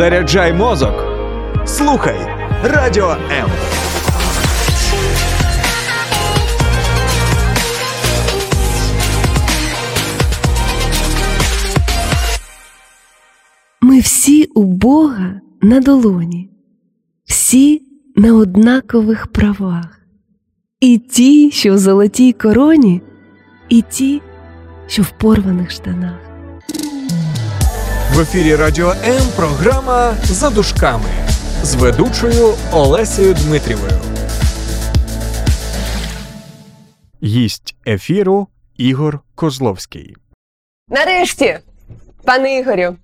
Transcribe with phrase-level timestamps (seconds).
[0.00, 0.94] Заряджай мозок.
[1.66, 2.18] Слухай
[2.64, 3.50] Радіо М.
[13.80, 16.50] Ми всі у Бога на долоні,
[17.24, 17.82] всі
[18.16, 20.00] на однакових правах,
[20.80, 23.02] і ті, що в золотій короні,
[23.68, 24.22] і ті,
[24.86, 26.29] що в порваних штанах.
[28.14, 31.08] В ефірі Радіо М програма за дужками
[31.62, 33.92] з ведучою Олесею Дмитрівою.
[37.22, 40.16] Гість ефіру Ігор Козловський.
[40.88, 41.58] Нарешті,
[42.24, 42.96] пане Ігорю,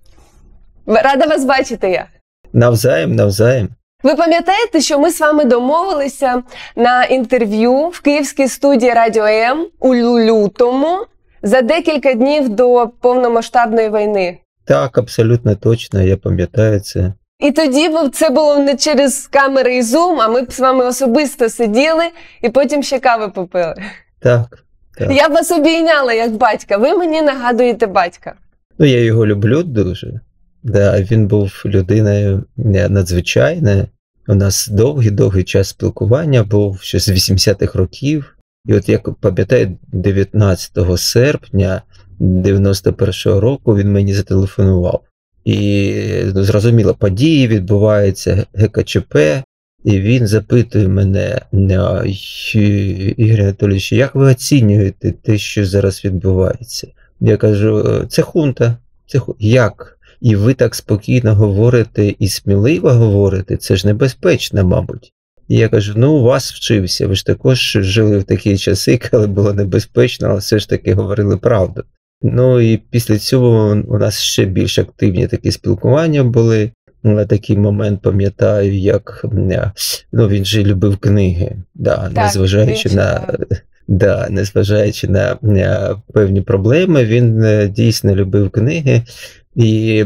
[0.87, 2.07] рада вас бачити я.
[2.53, 3.69] Навзаєм, навзаєм.
[4.03, 6.43] Ви пам'ятаєте, що ми з вами домовилися
[6.77, 10.99] на інтерв'ю в київській студії Радіо М у лютому
[11.43, 14.39] за декілька днів до повномасштабної війни.
[14.67, 17.13] Так, абсолютно точно, я пам'ятаю це.
[17.39, 21.49] І тоді це було не через камери і зум, а ми б з вами особисто
[21.49, 22.05] сиділи
[22.43, 23.75] і потім ще кави попили.
[24.21, 24.65] Так.
[24.99, 25.11] так.
[25.11, 26.77] Я б вас обійняла як батька.
[26.77, 28.35] Ви мені нагадуєте батька.
[28.79, 30.21] Ну, я його люблю дуже.
[30.63, 32.45] Да, Він був людиною
[32.89, 33.87] надзвичайною.
[34.29, 38.36] У нас довгий-довгий час спілкування був ще з 80-х років.
[38.69, 41.83] І от як пам'ятаю, 19 серпня
[42.21, 45.01] 91-го року він мені зателефонував.
[45.45, 45.95] І
[46.35, 49.17] ну, зрозуміло, події відбуваються, ГКЧП,
[49.85, 51.41] і він запитує мене,
[53.17, 56.89] Ігор Анатолійович, як ви оцінюєте те, що зараз відбувається?
[57.21, 58.77] Я кажу, це хунта.
[59.07, 59.37] Це ху...
[59.39, 59.99] Як?
[60.21, 65.13] І ви так спокійно говорите і сміливо говорите, це ж небезпечно, мабуть.
[65.49, 69.27] І я кажу: ну, у вас вчився, ви ж також жили в такі часи, коли
[69.27, 71.85] було небезпечно, але все ж таки говорили правду.
[72.23, 76.71] Ну і після цього у нас ще більш активні такі спілкування були.
[77.03, 79.25] На такий момент пам'ятаю, як
[80.13, 83.37] ну, він же любив книги, да, Так, незважаючи він на.
[83.89, 85.37] Да, незважаючи на,
[86.13, 89.03] певні проблеми, він е, дійсно любив книги.
[89.55, 90.05] І,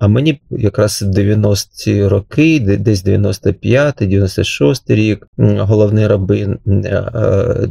[0.00, 6.70] а мені якраз 90-ті роки, де- десь 95-96 рік, головний рабин е,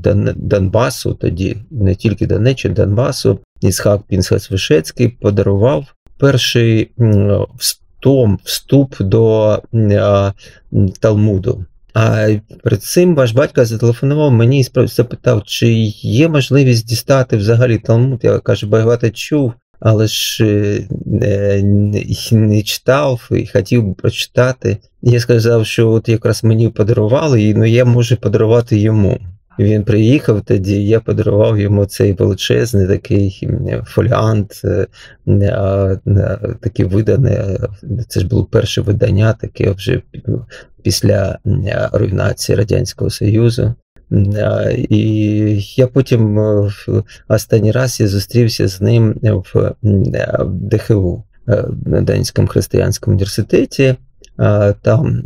[0.03, 5.85] Дон- Донбасу, тоді не тільки Донеччини, Донбасу, Ісхак Пінсхас Вишецький подарував
[6.19, 10.33] перший м, встом, вступ до е,
[10.99, 11.65] Талмуду.
[11.99, 15.67] А перед цим ваш батько зателефонував мені і запитав, чи
[16.01, 18.19] є можливість дістати взагалі Талмуд.
[18.23, 24.77] Я кажу, багато чув, але ж е, не, не читав і хотів би прочитати.
[25.01, 29.19] Я сказав, що от якраз мені подарували, і ну я можу подарувати йому.
[29.59, 33.47] Він приїхав тоді, я подарував йому цей величезний такий
[33.85, 34.87] фоліант, е,
[35.27, 37.33] е, е, такий виданий.
[37.33, 37.57] е,
[38.07, 40.01] Це ж було перше видання, таке вже
[40.83, 41.39] після
[41.93, 43.73] руйнації Радянського Союзу.
[44.89, 44.99] І
[45.75, 46.71] я потім е,
[47.27, 49.73] останній раз я зустрівся з ним в
[50.51, 53.95] ДХУ, е, на Данському християнському університеті.
[54.81, 55.21] Там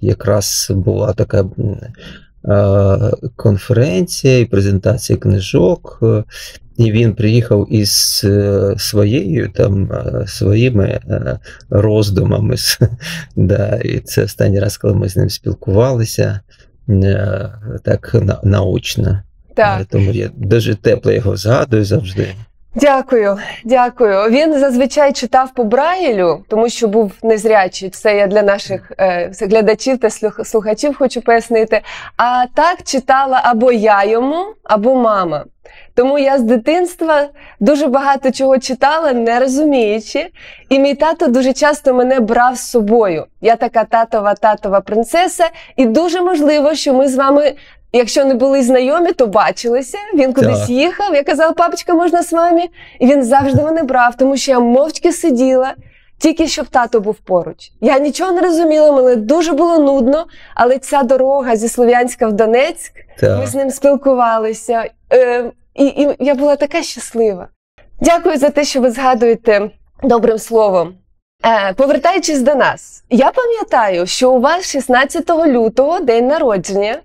[0.00, 1.44] якраз була така
[3.36, 5.98] конференція і презентація книжок.
[6.02, 6.24] е,
[6.76, 11.38] І він приїхав із е, своєю там е, своїми е,
[11.70, 12.56] роздумами.
[13.36, 16.40] Да, і це останній раз, коли ми з ним спілкувалися,
[16.88, 17.50] е,
[17.84, 19.22] так на- наочно.
[19.54, 19.80] Так.
[19.80, 22.26] Е, Тому я дуже тепло його згадую завжди.
[22.78, 24.30] Дякую, дякую.
[24.30, 27.90] Він зазвичай читав по Брайлю, тому що був незрячий.
[27.90, 30.10] Це я для наших е, глядачів та
[30.44, 31.80] слухачів хочу пояснити.
[32.16, 35.44] А так читала або я йому, або мама.
[35.94, 37.28] Тому я з дитинства
[37.60, 40.26] дуже багато чого читала, не розуміючи.
[40.68, 43.26] І мій тато дуже часто мене брав з собою.
[43.40, 45.44] Я така татова татова принцеса,
[45.76, 47.54] і дуже можливо, що ми з вами.
[47.96, 49.98] Якщо не були знайомі, то бачилися.
[50.14, 50.68] Він кудись Так.
[50.68, 51.14] їхав.
[51.14, 52.62] Я казала, папочка, можна з вами?
[53.00, 55.74] І він завжди мене брав, тому що я мовчки сиділа,
[56.18, 57.56] тільки щоб тато був поруч.
[57.80, 62.92] Я нічого не розуміла, мені дуже було нудно, але ця дорога зі Слов'янська в Донецьк,
[63.22, 64.84] ми з ним спілкувалися.
[65.12, 67.48] Е, і, і я була така щаслива.
[68.00, 69.70] Дякую за те, що ви згадуєте
[70.02, 70.94] добрим словом.
[71.44, 76.96] Е, повертаючись до нас, я пам'ятаю, що у вас 16 лютого день народження.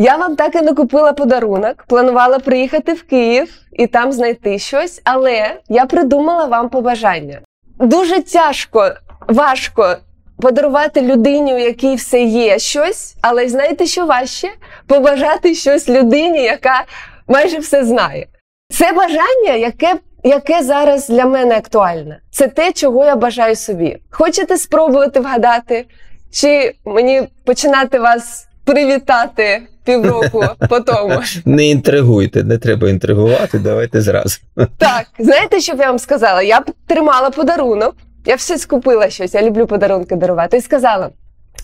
[0.00, 5.00] Я вам так і не купила подарунок, планувала приїхати в Київ і там знайти щось,
[5.04, 7.40] але я придумала вам побажання.
[7.78, 8.90] Дуже тяжко,
[9.28, 9.96] важко
[10.42, 14.48] подарувати людині, у якій все є щось, але знаєте, що важче?
[14.86, 16.84] Побажати щось людині, яка
[17.28, 18.26] майже все знає.
[18.72, 19.94] Це бажання, яке
[20.24, 22.20] яке зараз для мене актуальне.
[22.30, 23.98] Це те, чого я бажаю собі.
[24.10, 25.86] Хочете спробувати вгадати?
[26.32, 31.22] Чи мені починати вас привітати півроку по тому?
[31.44, 34.38] Не інтригуйте, не треба інтригувати, давайте зразу.
[34.78, 36.42] Так, знаєте, що б я вам сказала?
[36.42, 37.96] Я б тримала подарунок,
[38.26, 41.10] я все скупила щось, я люблю подарунки дарувати, і сказала: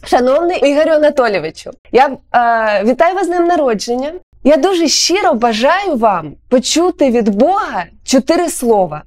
[0.05, 4.12] Шановний Ігорю Анатолійовичу, я е, вітаю вас з днем народження.
[4.44, 9.03] Я дуже щиро бажаю вам почути від Бога чотири слова: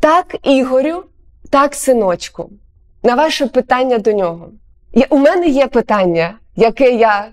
[0.00, 1.02] так, Ігорю,
[1.50, 2.50] так, синочку.
[3.02, 4.48] На ваше питання до нього.
[4.92, 7.26] Я, у мене є питання, яке я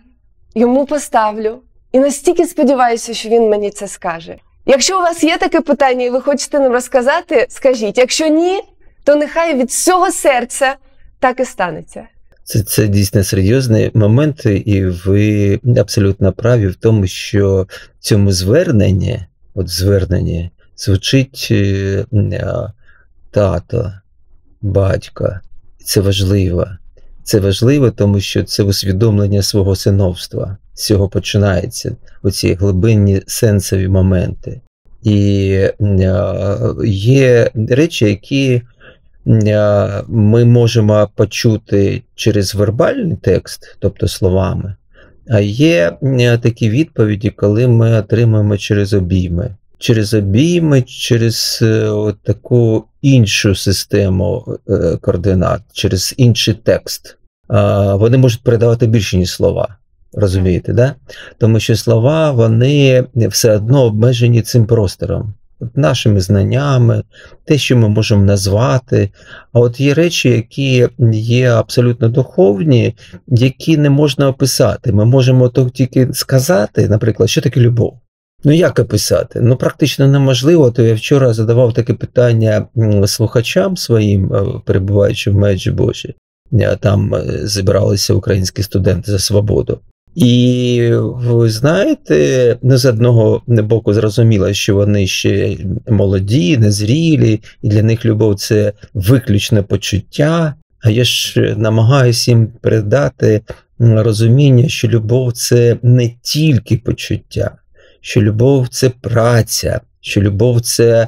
[0.58, 1.60] йому поставлю,
[1.92, 4.36] і настільки сподіваюся, що він мені це скаже.
[4.66, 7.98] Якщо у вас є таке питання і ви хочете нам розказати, скажіть.
[7.98, 8.62] Якщо ні,
[9.04, 10.76] то нехай від всього серця
[11.20, 12.04] так і станеться.
[12.44, 17.68] Це, це дійсно серйозний момент, і ви абсолютно праві в тому, що
[18.00, 19.20] цьому зверненні,
[19.56, 22.72] от зверненні, звучить е, е,
[23.32, 23.94] тато,
[24.62, 25.40] батько.
[25.86, 26.68] Це важливо.
[27.28, 30.58] Це важливо, тому що це усвідомлення свого синовства.
[30.74, 34.62] З цього починається оці глибинні сенсові моменти.
[35.04, 35.50] І
[35.82, 36.24] е,
[36.86, 38.62] є речі, які
[39.28, 44.76] е, ми можемо почути через вербальний текст, тобто словами,
[45.30, 49.56] а є е, такі відповіді, коли ми отримуємо через обійми.
[49.80, 57.18] Через обійми, через е, от таку іншу систему е, координат, через інший текст.
[57.94, 59.78] Вони можуть передавати більше, ніж слова.
[60.14, 60.96] Розумієте, да?
[61.38, 67.04] Тому що слова вони все одно обмежені цим простором, от нашими знаннями,
[67.46, 69.10] те, що ми можемо назвати.
[69.54, 72.96] А от є речі, які є абсолютно духовні,
[73.28, 74.92] які не можна описати.
[74.92, 78.00] Ми можемо тільки сказати, наприклад, що таке любов.
[78.44, 79.42] Ну, як описати?
[79.42, 80.72] Ну, практично неможливо.
[80.72, 82.68] То я вчора задавав таке питання
[83.06, 86.16] слухачам своїм, е, перебуваючи в Меджибожі.
[86.54, 89.80] Е, Там е, зібралися українські студенти за свободу.
[90.16, 95.58] І ви знаєте, ну, з одного боку зрозуміло, що вони ще
[95.90, 100.54] молоді, незрілі, і для них любов це виключне почуття.
[100.84, 103.42] А я ж намагаюся їм передати
[103.80, 107.52] розуміння, що любов це не тільки почуття,
[108.02, 111.08] що любов це праця, що любов це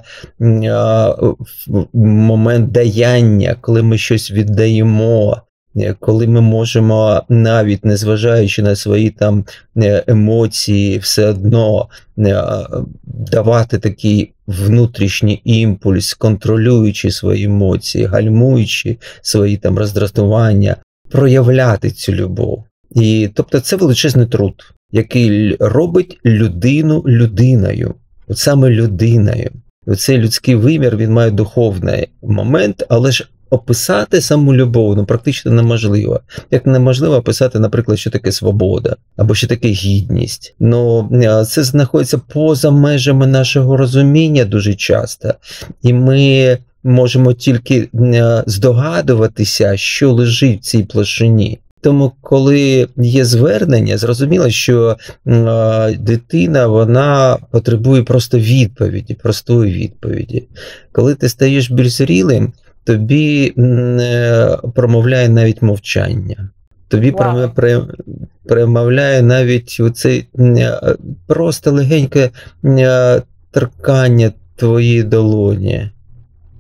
[1.93, 5.41] момент даяння, коли ми щось віддаємо.
[5.77, 9.45] е, Коли ми можемо, навіть незважаючи на свої там
[9.77, 12.43] е, емоції, все одно е,
[13.03, 20.75] давати такий внутрішній імпульс, контролюючи свої емоції, гальмуючи свої там роздратування,
[21.11, 22.63] проявляти цю любов.
[22.91, 24.53] І тобто це величезний труд,
[24.91, 27.93] який робить людину людиною,
[28.27, 29.51] от саме людиною.
[29.87, 36.19] Оцей людський вимір він має духовний момент, але ж описати саму любов ну, практично неможливо.
[36.51, 40.55] Як неможливо описати, наприклад, що таке свобода або що таке гідність.
[40.59, 41.09] Ну
[41.47, 45.33] це знаходиться поза межами нашого розуміння дуже часто,
[45.81, 47.89] і ми можемо тільки
[48.45, 51.59] здогадуватися, що лежить в цій площині.
[51.81, 54.97] Тому, коли є звернення, зрозуміло, що
[55.27, 60.47] е, дитина вона потребує просто відповіді, простої відповіді.
[60.91, 62.53] Коли ти стаєш більш зрілим,
[62.83, 66.49] тобі е, промовляє навіть мовчання.
[66.87, 67.87] Тобі пре-
[68.45, 70.95] промовляє навіть оцей м, е,
[71.27, 72.29] просто легеньке
[72.65, 73.21] е,
[73.51, 75.89] торкання твоєї долоні.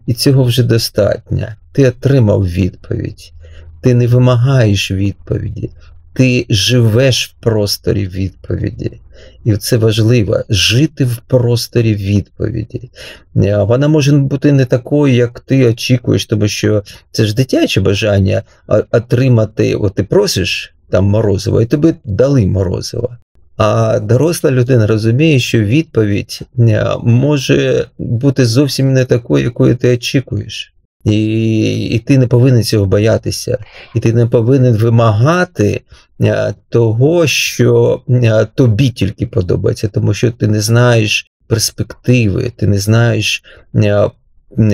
[0.05, 1.47] І цього вже достатньо.
[1.71, 3.33] Ти отримав відповідь.
[3.81, 5.69] Ти не вимагаєш відповіді,
[6.13, 9.01] ти живеш в просторі відповіді.
[9.45, 12.89] І це важливо жити в просторі відповіді.
[13.35, 18.43] Е, Вона може бути не такою, як ти очікуєш, тому що це ж дитяче бажання
[18.91, 23.17] отримати, от ти просиш там морозиво, і тобі дали морозиво.
[23.57, 30.73] А доросла людина розуміє, що відповідь е, може бути зовсім не такою, якою ти очікуєш.
[31.03, 33.57] І, і ти не повинен цього боятися,
[33.95, 35.81] і ти не повинен вимагати
[36.21, 42.79] е, того, що е, тобі тільки подобається, тому що ти не знаєш перспективи, ти не
[42.79, 43.43] знаєш
[43.75, 44.09] е,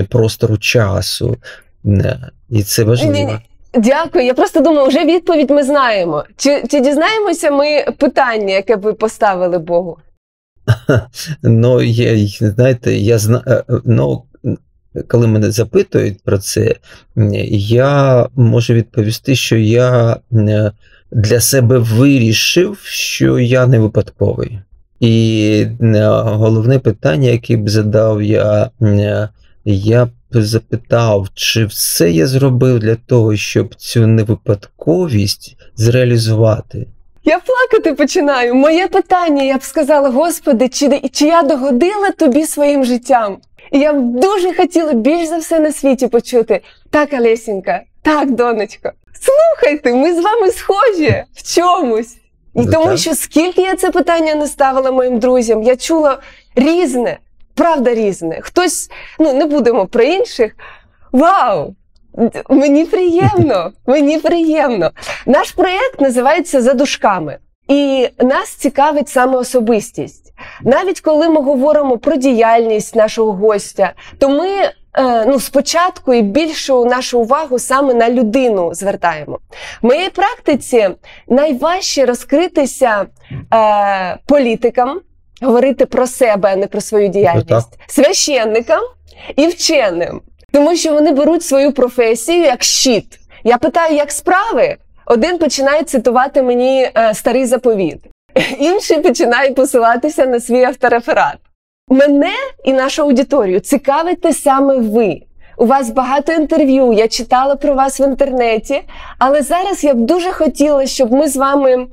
[0.10, 1.38] простору часу.
[2.50, 3.40] І це важливо.
[3.78, 4.26] Дякую.
[4.26, 6.24] Я просто думаю, вже відповідь ми знаємо.
[6.38, 9.98] Чи, чи дізнаємося ми питання, яке ви поставили Богу?
[11.44, 14.24] Ну, я, знаєте, я знаю, ну,
[15.08, 16.76] коли мене запитують про це,
[17.58, 20.18] я можу відповісти, що я
[21.12, 24.60] для себе вирішив, що я не випадковий.
[25.00, 25.66] І
[26.24, 28.70] головне питання, яке б задав я,
[29.66, 36.88] я б запитав, чи все я зробив для того, щоб цю невипадковість зреалізувати.
[37.26, 38.56] Я плакати починаю.
[38.56, 43.38] Моє питання, я б сказала, Господи, чи, чи я догодила тобі своїм життям?
[43.72, 46.62] І я б дуже хотіла більш за все на світі почути.
[46.90, 48.92] Так, Олесінька, так, донечко.
[49.22, 52.16] Слухайте, ми з вами схожі в чомусь.
[52.56, 56.20] І Ну, тому що скільки я це питання не ставила моїм друзям, я чула
[56.56, 57.18] різне,
[57.54, 58.40] правда, різне.
[58.42, 60.56] Хтось, ну не будемо про інших.
[61.12, 61.76] Вау!
[62.50, 64.92] Мені приємно, мені приємно.
[65.26, 70.34] Наш проєкт називається За дужками, і нас цікавить саме особистість.
[70.62, 74.72] Навіть коли ми говоримо про діяльність нашого гостя, то ми е,
[75.28, 79.40] ну, спочатку і більшу нашу увагу саме на людину звертаємо.
[79.82, 80.90] В моїй практиці
[81.28, 83.06] найважче розкритися
[83.54, 85.02] е, політикам,
[85.42, 88.82] говорити про себе, а не про свою діяльність, священникам
[89.36, 93.20] і вченим, тому що вони беруть свою професію як щит.
[93.44, 94.78] Я питаю, як справи?
[95.06, 97.98] Один починає цитувати мені е, старий заповіт,
[98.60, 101.38] інший починає посилатися на свій автореферат.
[101.90, 102.34] Мене
[102.64, 105.22] і нашу аудиторію цікавите саме ви.
[105.58, 108.82] У вас багато інтерв'ю, я читала про вас в інтернеті,
[109.20, 111.88] але зараз я б дуже хотіла, щоб ми з вами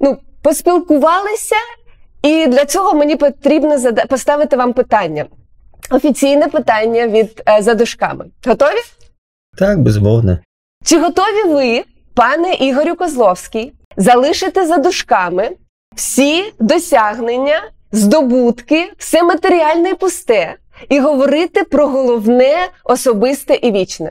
[0.00, 1.56] ну, поспілкувалися,
[2.22, 5.26] і для цього мені потрібно зада- поставити вам питання.
[5.90, 8.24] Офіційне питання від е, за дужками.
[8.46, 8.78] Готові?
[9.58, 10.38] Так, безумовно.
[10.84, 15.50] Чи готові ви, пане Ігорю Козловський, залишити за дужками
[15.96, 17.62] всі досягнення,
[17.92, 20.54] здобутки, все матеріальне і пусте,
[20.88, 24.10] і говорити про головне, особисте і вічне?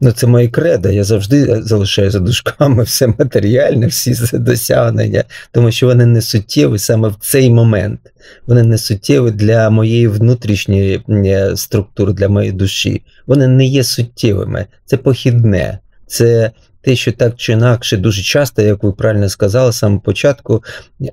[0.00, 0.90] Ну, це моє кредо.
[0.90, 7.08] Я завжди залишаю за дужками все матеріальне, всі досягнення, тому що вони не суттєві саме
[7.08, 8.00] в цей момент.
[8.46, 13.02] Вони не суттєві для моєї внутрішньої е, структури, для моєї душі.
[13.26, 14.66] Вони не є суттєвими.
[14.84, 15.78] Це похідне.
[16.06, 16.50] Це
[16.86, 20.64] те, що так чи інакше, дуже часто, як ви правильно сказали, самого початку,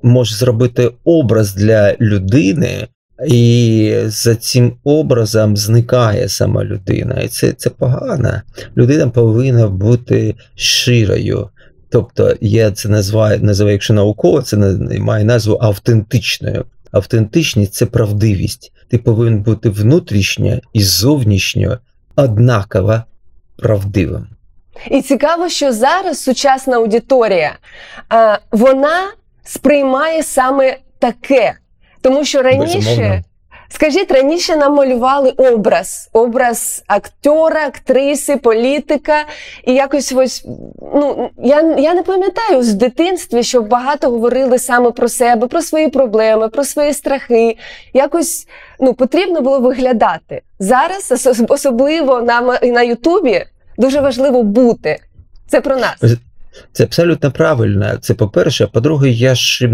[0.02, 2.88] може зробити образ для людини.
[3.26, 8.42] І за цим образом зникає сама людина, і це, це погано
[8.76, 11.48] людина повинна бути щирою.
[11.90, 14.56] Тобто, я це називаю, називаю якщо науково, це
[14.98, 16.64] має назву автентичною.
[16.92, 18.72] Автентичність це правдивість.
[18.88, 21.78] Ти повинен бути внутрішньо і зовнішньо
[22.16, 23.02] однаково
[23.56, 24.26] правдивим.
[24.90, 27.52] І цікаво, що зараз сучасна аудиторія
[28.52, 29.12] вона
[29.44, 31.54] сприймає саме таке.
[32.00, 33.20] Тому що раніше, Безумовно.
[33.68, 39.24] скажіть, раніше нам малювали образ, образ актора, актриси, політика.
[39.64, 40.46] І якось ось
[40.94, 45.88] ну я, я не пам'ятаю з дитинства, що багато говорили саме про себе, про свої
[45.88, 47.56] проблеми, про свої страхи.
[47.92, 48.46] Якось
[48.80, 50.42] ну, потрібно було виглядати.
[50.58, 53.46] Зараз, особливо на, на Ютубі,
[53.78, 54.98] дуже важливо бути.
[55.46, 56.16] Це про нас.
[56.72, 57.98] Це абсолютно правильно.
[58.00, 58.66] Це по-перше.
[58.66, 59.70] По-друге, я ж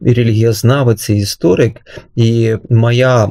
[0.00, 1.80] релігієзнавець, і історик,
[2.16, 3.30] і моя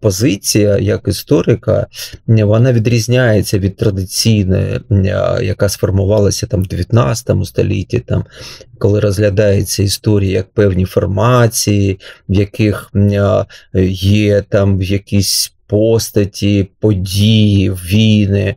[0.00, 1.86] позиція як історика,
[2.26, 4.80] вона відрізняється від традиційної,
[5.42, 8.24] яка сформувалася там в 19 столітті, там,
[8.78, 12.90] коли розглядається історія як певні формації, в яких
[13.88, 18.54] є там якісь постаті, події, війни.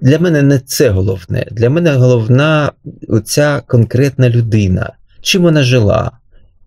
[0.00, 1.46] Для мене не це головне.
[1.50, 2.72] Для мене головна
[3.08, 4.92] оця конкретна людина.
[5.20, 6.10] Чим вона жила,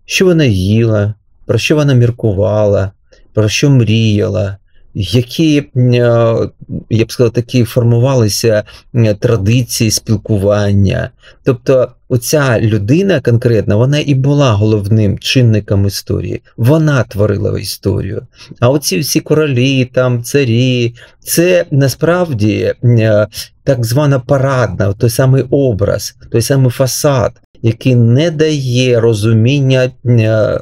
[0.04, 1.14] що вона їла,
[1.46, 2.92] про що вона міркувала,
[3.34, 4.56] про що мріяла,
[4.94, 6.00] які, е,
[6.90, 8.64] я б сказав, такі формувалися
[8.94, 11.10] е, традиції спілкування.
[11.44, 16.42] Тобто, оця людина конкретна, вона і була головним чинником історії.
[16.56, 18.26] Вона творила історію.
[18.60, 23.26] А оці всі королі, там, царі, це насправді е,
[23.64, 30.58] так звана парадна, той самий образ, той самий фасад, який не дає розуміння е,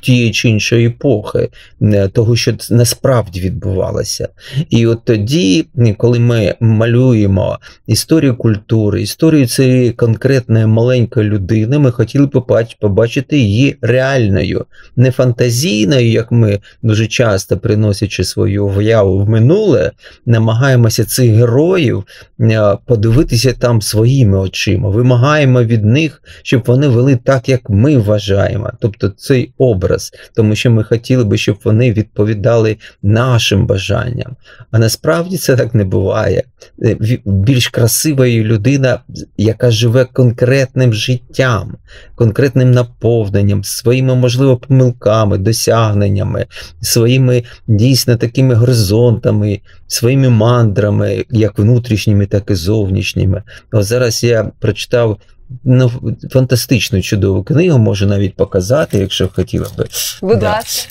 [0.00, 1.48] тієї чи іншої епохи,
[1.82, 4.28] е, того, що насправді відбувалося.
[4.70, 12.26] І от тоді, коли ми малюємо історію культури, історію цієї конкретної маленької людини, ми хотіли
[12.26, 19.90] побач- побачити її реальною, не фантазійною, як ми дуже часто приносячи свою уяву в минуле,
[20.26, 22.04] намагаємося цих героїв
[22.40, 28.70] е, подивитися там своїми очима, вимагаємо від них, щоб вони вели так, як ми вважаємо.
[28.80, 29.87] Тобто цей образ.
[29.88, 34.36] Образ, тому що ми хотіли би, щоб вони відповідали нашим бажанням.
[34.70, 36.42] А насправді це так не буває.
[36.82, 39.00] Е, Більш красива є людина,
[39.36, 41.76] яка живе конкретним життям,
[42.14, 46.46] конкретним наповненням, своїми, можливо, помилками, досягненнями,
[46.80, 53.42] своїми дійсно такими горизонтами, своїми мандрами, як внутрішніми, так і зовнішніми.
[53.72, 55.18] От зараз я прочитав
[55.64, 55.90] ну,
[56.30, 59.86] фантастичну чудову книгу, можу навіть показати, якщо хотіла би.
[60.22, 60.50] Будь Да.
[60.52, 60.88] ласка.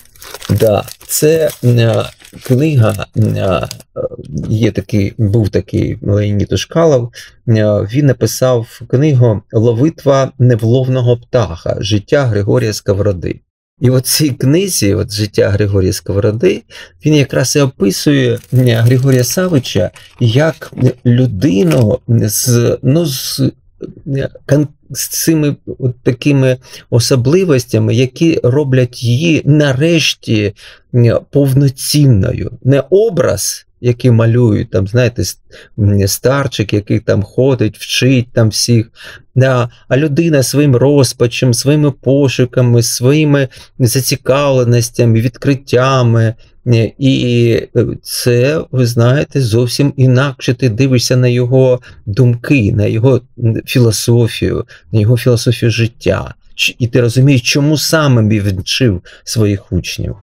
[0.49, 2.03] Да, це е,
[2.43, 3.05] книга.
[3.17, 3.67] е,
[4.49, 7.11] Є такий, був такий Леонід Ушкалов.
[7.49, 13.39] е, Він написав книгу Ловитва невловного птаха життя Григорія Сковороди.
[13.81, 16.63] І в цій книзі, от життя Григорія Сковороди,
[17.05, 20.73] він якраз і описує Григорія Савича як
[21.05, 23.41] людину з, ну, з,
[24.89, 26.57] з цими от такими
[26.89, 30.53] особливостями, які роблять її нарешті
[30.95, 32.51] е, повноцінною.
[32.63, 35.23] Не образ, який малюють, там, знаєте,
[36.07, 38.91] старчик, який там ходить, вчить там всіх,
[39.35, 43.47] да, а людина своїм розпачем, своїми пошуками, своїми
[43.79, 46.35] зацікавленостями, відкриттями.
[46.67, 53.21] Е, І е, це, ви знаєте, зовсім інакше ти дивишся на його думки, на його
[53.65, 56.33] філософію, на його філософію життя.
[56.79, 60.15] І ти розумієш, чому саме він вчив своїх учнів.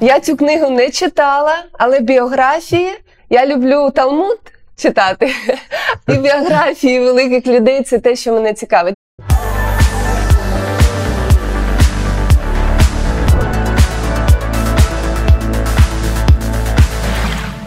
[0.00, 2.88] Я цю книгу не читала, але біографії
[3.30, 4.38] я люблю Талмуд
[4.76, 5.30] читати.
[6.08, 8.94] І біографії великих людей це те, що мене цікавить.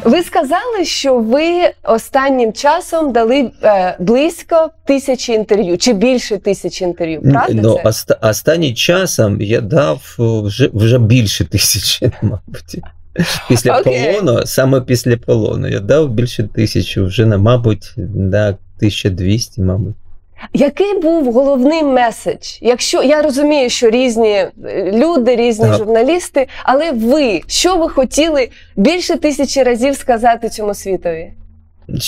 [0.06, 7.22] Ви сказали, що ви останнім часом дали е, близько тисячі інтерв'ю чи більше тисячі інтерв'ю.
[7.22, 7.90] Правда ну, це?
[7.90, 12.78] оста- останнім часом я дав вже, вже більше тисячі, мабуть.
[13.48, 14.14] Після Окей.
[14.14, 19.96] полону, саме після полону, я дав більше тисячі, вже, на, мабуть, да, 1200, мабуть.
[20.54, 22.58] Який був головний меседж?
[22.62, 24.52] Якщо я розумію, що різні е,
[24.94, 25.78] люди, різні Так.
[25.78, 31.32] журналісти, але ви що ви хотіли більше тисячі разів сказати цьому світові?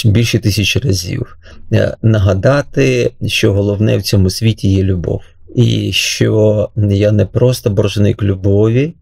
[0.05, 1.37] більше тисячі разів
[1.73, 5.21] е, нагадати, що головне в цьому світі є любов.
[5.55, 8.93] І що я не просто боржник любові,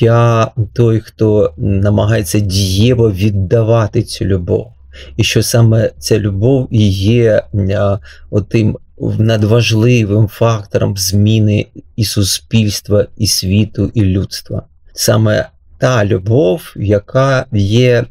[0.00, 4.72] я той, хто намагається дієво віддавати цю любов.
[5.16, 7.98] І що саме ця любов і є е,
[8.30, 8.78] отим
[9.18, 14.62] надважливим фактором зміни і суспільства, і світу, і людства.
[14.92, 15.48] Саме
[15.78, 18.04] та любов, яка є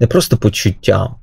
[0.00, 1.14] не просто почуттям,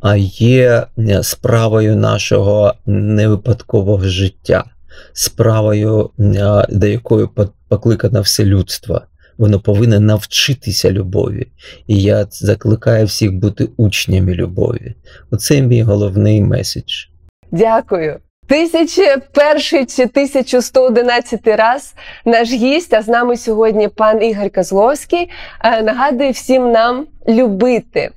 [0.00, 4.64] а є е, справою нашого невипадкового життя,
[5.12, 9.02] справою, е, до якої по- покликано все людство.
[9.38, 11.46] Воно повинно навчитися любові.
[11.86, 14.94] І я закликаю всіх бути учнями любові.
[15.30, 17.04] Оце мій головний меседж.
[17.50, 18.20] Дякую.
[18.48, 25.30] Тисячі перший чи 1111 раз наш гість, а з нами сьогодні пан Ігор Козловський,
[25.64, 28.10] е, нагадує всім нам любити.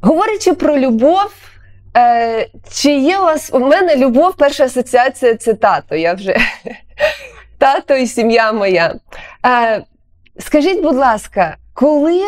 [0.00, 1.32] Говорячи про любов,
[1.96, 5.96] е, чи є у вас у мене любов, перша асоціація це тато.
[5.96, 6.36] Я вже
[7.58, 8.94] тато і сім'я моя.
[10.38, 12.20] Скажіть, будь ласка, коли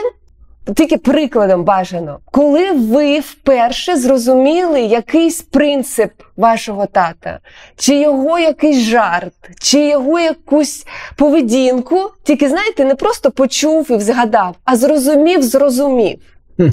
[0.77, 7.39] тільки прикладом бажано, коли ви вперше зрозуміли якийсь принцип вашого тата,
[7.77, 10.87] чи його якийсь жарт, чи його якусь
[11.17, 16.19] поведінку, тільки знаєте, не просто почув і згадав, а зрозумів, зрозумів.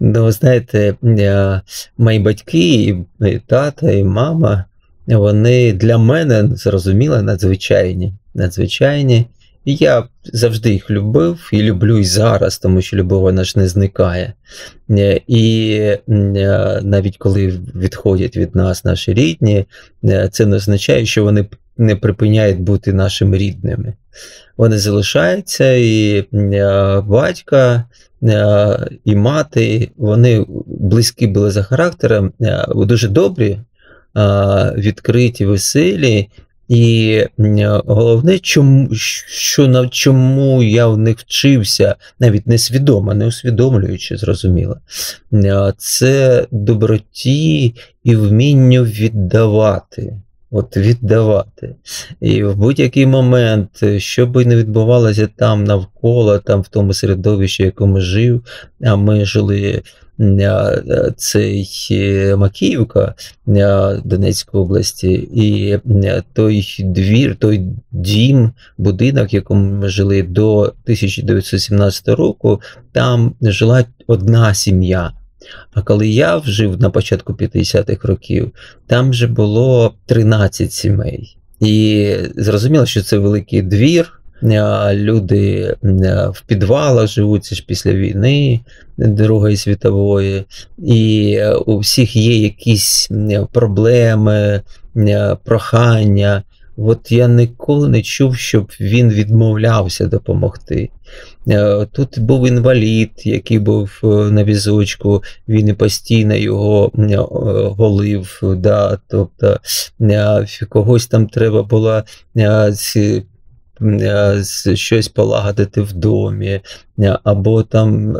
[0.00, 1.60] Ну, знаєте, е,
[1.98, 4.64] мої батьки, і тата, і мама,
[5.06, 8.12] вони для мене зрозуміло надзвичайні.
[8.34, 9.26] Надзвичайні.
[9.64, 14.32] Я завжди їх любив і люблю і зараз, тому що любов вона ж не зникає.
[14.90, 16.00] Е, І е,
[16.82, 19.64] навіть коли відходять від нас наші рідні,
[20.04, 21.46] е, це не означає, що вони
[21.76, 23.92] не припиняють бути нашими рідними.
[24.56, 26.24] Вони залишаються, і
[27.06, 27.84] батька
[29.04, 32.32] і мати, вони близькі були за характером,
[32.68, 33.58] дуже добрі,
[34.76, 36.28] відкриті, веселі.
[36.68, 37.22] І
[37.86, 44.78] головне, чому, що чому я в них вчився, навіть несвідомо, не усвідомлюючи, зрозуміло,
[45.32, 47.74] е, це доброті
[48.04, 50.16] і вмінню віддавати.
[50.54, 51.74] От віддавати.
[52.20, 58.00] І в будь-який момент, що би не відбувалося там навколо, там в тому середовищі, якому
[58.00, 58.42] жив,
[58.84, 59.82] а ми жили.
[60.20, 63.14] е, Цей е, Макіївка
[63.48, 70.58] е, Донецької області, і е, той двір, той дім, будинок, в якому ми жили до
[70.60, 72.60] 1917 року,
[72.92, 75.12] там жила одна сім'я.
[75.72, 78.52] А коли я жив на початку 50-х років,
[78.86, 81.36] там вже було 13 сімей.
[81.60, 84.20] І зрозуміло, що це великий двір.
[84.92, 85.76] Люди
[86.34, 88.60] в підвалах живуть це ж після війни
[88.96, 90.44] Другої світової,
[90.78, 93.10] і е, у всіх є якісь
[93.52, 94.62] проблеми,
[95.44, 96.42] прохання.
[96.76, 100.90] От я ніколи не чув, щоб він відмовлявся допомогти.
[101.48, 107.16] Е, Тут був інвалід, який був е, на візочку, він і постійно його е,
[107.78, 108.40] голив.
[108.42, 109.60] Да, тобто
[110.68, 112.02] когось там треба було
[114.74, 116.60] щось полагодити в домі,
[117.24, 118.16] або там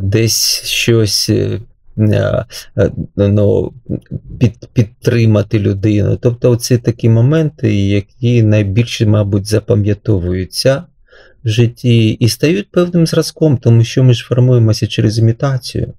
[0.00, 1.30] десь щось.
[3.16, 3.72] Ну,
[4.38, 6.18] під, підтримати людину.
[6.20, 10.82] Тобто, це такі моменти, які найбільше, мабуть, запам'ятовуються
[11.44, 15.92] в житті і стають певним зразком, тому що ми ж формуємося через імітацію.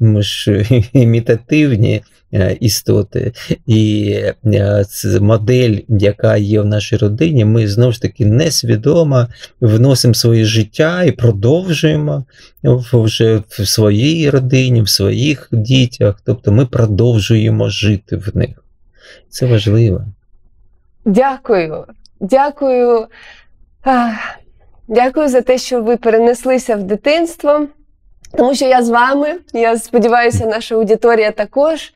[0.00, 3.32] Ми ж імітативні е, істоти.
[3.66, 4.12] І
[4.44, 4.84] е,
[5.20, 9.26] модель, яка є в нашій родині, ми знову ж таки несвідомо
[9.60, 12.24] вносимо своє життя і продовжуємо
[12.92, 16.22] вже в своїй родині, в своїх дітях.
[16.24, 18.64] Тобто ми продовжуємо жити в них.
[19.28, 20.04] Це важливо.
[21.04, 21.84] Дякую.
[22.20, 23.06] Дякую.
[24.90, 27.66] Дякую за те, що ви перенеслися в дитинство.
[28.36, 31.92] Тому що я з вами, я сподіваюся, наша аудиторія також.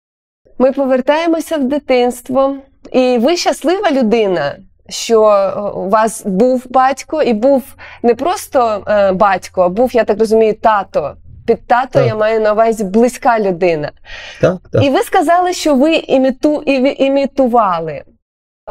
[0.58, 2.56] Ми повертаємося в дитинство,
[2.92, 4.56] і ви щаслива людина,
[4.88, 7.62] що е, у вас був батько, і був
[8.02, 11.14] не просто е, батько, а був, я так розумію, тато.
[11.46, 12.06] Під тато Так.
[12.06, 13.92] я маю на увазі близька людина.
[14.40, 14.84] Так, так.
[14.84, 16.62] І ви сказали, що ви іміту,
[16.98, 18.02] імітували.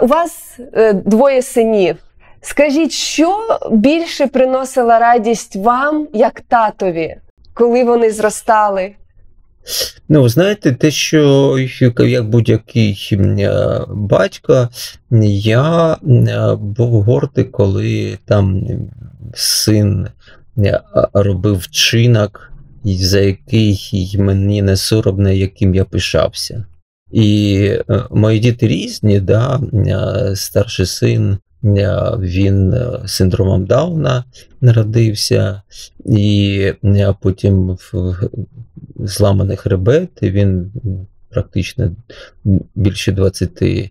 [0.02, 1.98] У вас е, двоє синів.
[2.46, 7.16] Скажіть, що більше приносила радість вам, як татові,
[7.54, 8.92] коли вони зростали?
[10.10, 11.58] Ну, знаєте, те, що
[12.00, 14.70] як будь-який е, батько,
[15.22, 18.64] я е, був гордий, коли там
[19.34, 20.08] син
[20.58, 20.82] е,
[21.14, 22.52] робив вчинок,
[22.84, 26.66] за який мені не соромно, яким я пишався.
[27.12, 27.70] І
[28.12, 29.60] мої діти різні, да,
[30.36, 31.38] старший син.
[31.64, 34.24] Е, Він е, синдромом Дауна
[34.62, 35.62] народився,
[36.06, 37.78] і е, потім
[39.00, 40.72] зламаний хребет, і він
[41.30, 41.92] практично
[42.76, 43.90] більше 20, е,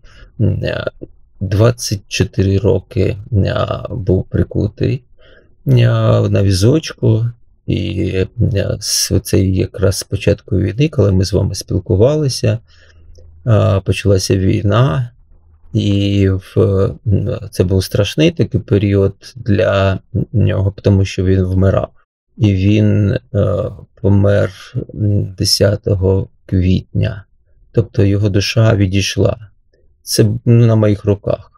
[1.41, 3.17] 24 роки
[3.91, 5.03] був прикутий
[5.65, 7.27] на візочку.
[7.67, 8.13] І
[8.55, 8.79] е,
[9.23, 12.59] цей якраз з початку війни, коли ми з вами спілкувалися,
[13.85, 15.11] почалася війна,
[15.73, 16.91] і в,
[17.51, 20.01] це був страшний такий період для
[20.33, 21.91] нього, тому що він вмирав.
[22.37, 23.21] І він е,
[24.01, 24.53] помер
[24.93, 25.89] 10
[26.47, 27.25] квітня.
[27.73, 29.51] Тобто його душа відійшла.
[30.03, 31.53] Це ну, на моїх руках.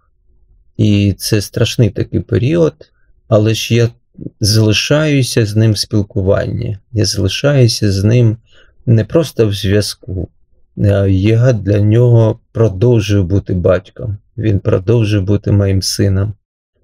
[0.77, 2.75] І це страшний такий період,
[3.29, 3.89] але ж я
[4.41, 6.79] залишаюся з ним в спілкуванні.
[6.93, 8.37] Я залишаюся з ним
[8.87, 10.29] не просто в зв'язку.
[10.79, 14.17] Е, Я для нього продовжую бути батьком.
[14.39, 16.33] Він продовжує бути моїм сином.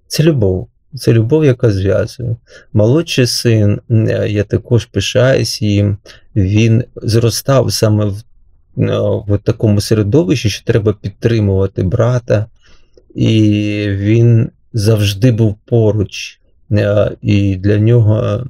[0.07, 0.69] Це любов.
[0.95, 2.37] Це любов, яка зв'язує.
[2.73, 5.97] Молодший син, е, я також пишаюсь їм.
[6.37, 8.23] Він зростав саме в,
[8.79, 12.47] е, в такому середовищі, що треба підтримувати брата,
[13.15, 13.39] і
[13.89, 16.37] він завжди був поруч.
[17.23, 18.47] І для нього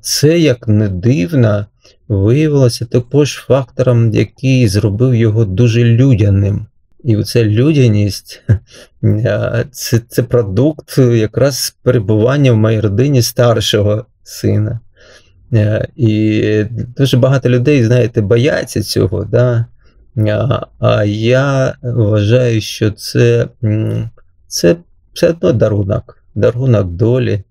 [0.00, 1.66] це, як не дивно,
[2.08, 6.66] виявилося також фактором, який зробив його дуже людяним.
[7.04, 8.42] І ця людяність
[9.70, 14.80] це, це продукт якраз перебування в моїй родині старшого сина.
[15.96, 16.64] І
[16.96, 19.24] дуже багато людей, знаєте, бояться цього.
[19.24, 19.66] Да?
[20.78, 23.48] А- я вважаю, що це,
[24.46, 24.76] це
[25.12, 27.42] все одно дарунок, дарунок долі,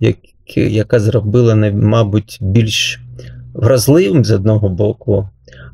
[0.00, 3.00] як- яка зробила, мабуть, більш
[3.54, 5.28] вразливим з одного боку,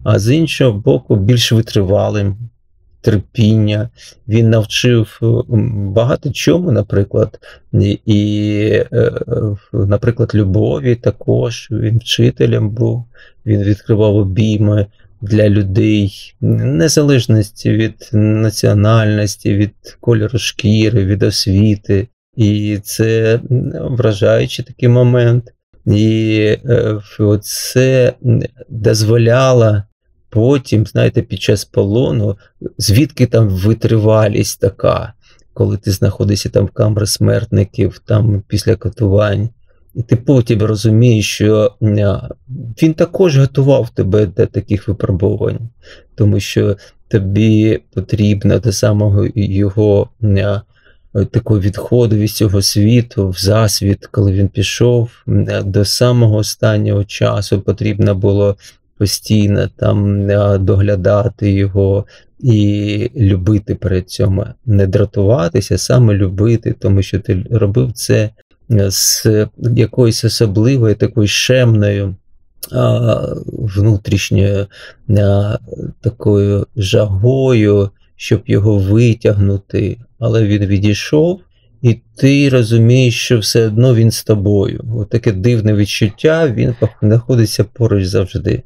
[0.04, 2.36] а з іншого боку, більш витривалим,
[3.00, 3.88] терпіння.
[4.28, 5.18] Він навчив
[5.72, 7.38] багато чому, наприклад,
[8.06, 9.12] і, е,
[9.72, 11.68] наприклад, любові також.
[11.70, 13.04] Він вчителем був,
[13.46, 14.86] він відкривав обійми
[15.20, 22.08] для людей, незалежності від національності, від кольору шкіри, від освіти.
[22.36, 23.40] І це
[23.80, 25.52] вражаючий такий момент.
[25.86, 27.00] І е,
[27.42, 28.12] це
[28.68, 29.82] дозволяло
[30.30, 32.38] потім, знаєте, під час полону,
[32.78, 35.12] звідки там витривалість така,
[35.54, 39.48] коли ти знаходишся там в камері смертників, там після катувань.
[39.94, 41.76] І ти потім розумієш, що
[42.82, 45.68] він також готував тебе до таких випробувань,
[46.14, 46.76] тому що
[47.08, 50.08] тобі потрібно до самого його
[51.12, 55.10] такого відходу від цього світу, в засвіт, коли він пішов,
[55.64, 58.56] до самого останнього часу потрібно було
[58.98, 60.26] постійно там
[60.64, 62.06] доглядати його
[62.40, 68.30] і любити при цьому, не дратуватися, саме любити, тому що ти робив це
[68.68, 69.26] з
[69.76, 72.14] якоюсь особливою такою шемною.
[73.46, 74.66] Внутрішньою
[76.00, 81.40] такою жагою, щоб його витягнути, але він відійшов,
[81.82, 84.84] і ти розумієш, що все одно він з тобою.
[84.96, 88.62] От дивне відчуття, він знаходиться поруч завжди.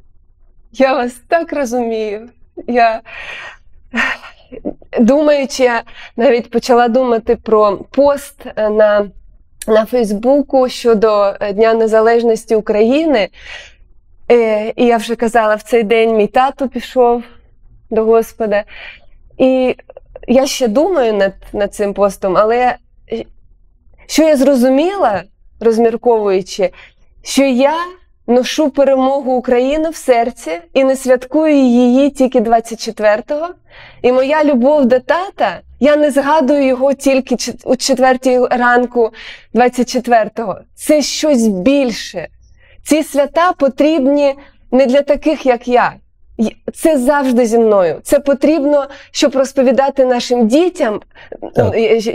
[0.72, 2.28] Я вас так розумію.
[2.68, 3.00] Я
[5.00, 5.82] думаючи, я
[6.16, 9.10] навіть почала думати про пост на
[9.66, 13.28] на Фейсбуку щодо Дня Незалежності України.
[14.30, 17.22] Е, і я вже казала, в цей день мій тато пішов
[17.90, 18.64] до Господа.
[19.38, 19.76] І
[20.28, 22.76] я ще думаю над, над цим постом, але
[24.06, 25.22] що я зрозуміла,
[25.60, 26.70] розмірковуючи,
[27.22, 27.74] що я
[28.26, 33.48] ношу перемогу України в серці і не святкую її тільки 24-го.
[34.02, 38.18] І моя любов до тата, я не згадую його тільки у 4
[38.50, 39.10] ранку
[39.54, 40.58] 24-го.
[40.74, 42.28] Це щось більше.
[42.84, 44.34] Ці свята потрібні
[44.70, 45.92] не для таких, як я.
[46.74, 48.00] Це завжди зі мною.
[48.02, 51.00] Це потрібно, щоб розповідати нашим дітям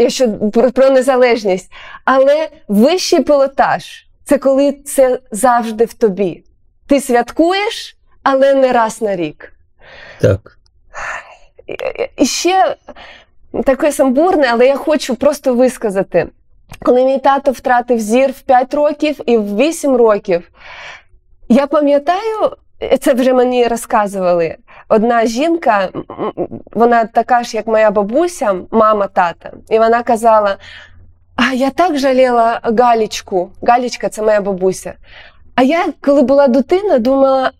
[0.07, 1.71] що, про, про незалежність.
[2.05, 6.43] Але вищий пілотаж це коли це завжди в тобі.
[6.87, 9.53] Ти святкуєш, але не раз на рік.
[10.21, 10.59] Так.
[12.17, 12.75] І ще
[13.65, 16.27] таке самбурне, але я хочу просто висказати.
[16.81, 20.51] Коли мій тато втратив зір в 5 років і в 8 років,
[21.49, 22.51] я пам'ятаю,
[23.00, 24.56] це вже мені розказували.
[24.88, 25.88] Одна жінка,
[26.72, 30.56] вона така ж, як моя бабуся, мама тата, і вона казала:
[31.36, 33.50] а я так жаліла Галічку.
[33.62, 34.94] Галічка це моя бабуся.
[35.54, 37.52] А я, коли була дитина, думала,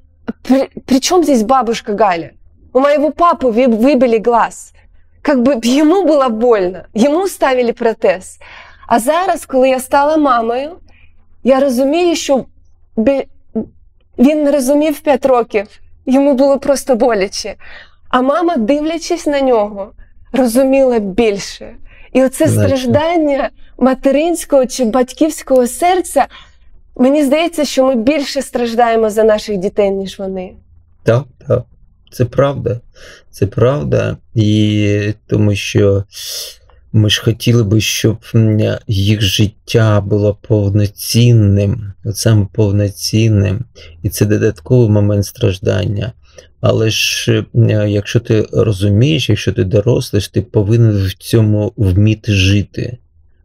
[0.43, 2.31] при, при чому здесь бабушка Галя?
[2.73, 4.75] У моего папы выбили глаз.
[5.23, 8.39] Как бы йому було больно, йому ставили протез.
[8.87, 10.71] А зараз, коли я стала мамою,
[11.45, 12.45] я розумію, що
[14.20, 15.68] він не розумів 5 років,
[16.06, 17.56] йому було просто боляче.
[18.10, 19.92] А мама, дивлячись на нього,
[20.34, 21.76] розуміла більше.
[22.14, 26.28] І оце страждання материнського чи батьківського серця,
[26.96, 30.54] мені здається, що ми більше страждаємо за наших дітей, ніж вони.
[31.04, 31.64] Так, так.
[32.12, 32.80] Це правда.
[33.32, 34.18] Це правда.
[34.36, 36.04] І тому що
[36.94, 38.18] ми ж хотіли би, щоб
[38.88, 43.66] їх життя було повноцінним, саме повноцінним,
[44.04, 46.12] і це додатковий момент страждання.
[46.62, 47.46] Але ж
[47.88, 52.98] якщо ти розумієш, якщо ти дорослий, ти повинен в цьому вміти жити.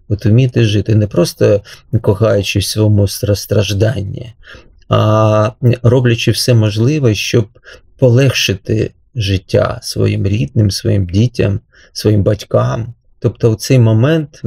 [0.09, 1.63] От вміти жити, не просто
[2.01, 4.33] кохаючи в своєму стражданні,
[4.89, 5.51] а
[5.83, 7.49] роблячи все можливе, щоб
[7.99, 11.61] полегшити життя своїм рідним, своїм дітям,
[11.93, 12.95] своїм батькам.
[13.25, 14.43] Тобто, в цей момент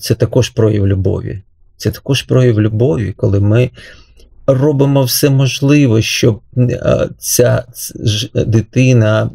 [0.00, 1.42] це також прояв любові.
[1.76, 3.70] Це також прояв любові, коли ми
[4.46, 6.40] робимо все можливе, щоб
[7.18, 7.64] ця
[8.34, 9.30] дитина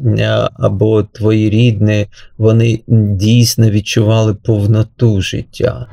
[0.54, 2.06] або твої рідні,
[2.38, 2.80] вони
[3.16, 5.86] дійсно відчували повноту життя.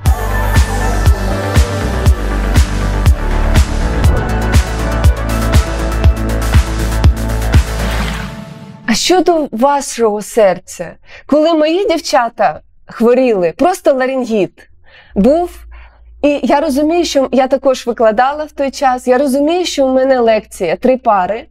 [8.94, 10.94] А щодо вашого серця,
[11.26, 14.70] коли мої дівчата хворіли, просто ларінгіт
[15.16, 15.50] був.
[16.22, 19.08] І я розумію, що я також викладала в той час.
[19.08, 21.46] Я розумію, що в мене лекція три пари.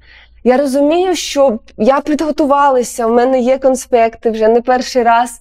[0.45, 5.41] Я розумію, що я підготувалася, в мене є конспекти вже не перший раз.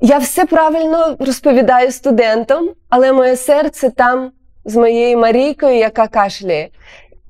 [0.00, 4.30] Я все правильно розповідаю студентам, але моє серце там
[4.64, 6.68] з моєю Марійкою, яка кашляє.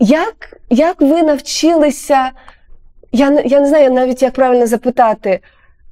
[0.00, 2.30] Як як ви навчилися,
[3.12, 5.40] я я не знаю навіть, як правильно запитати,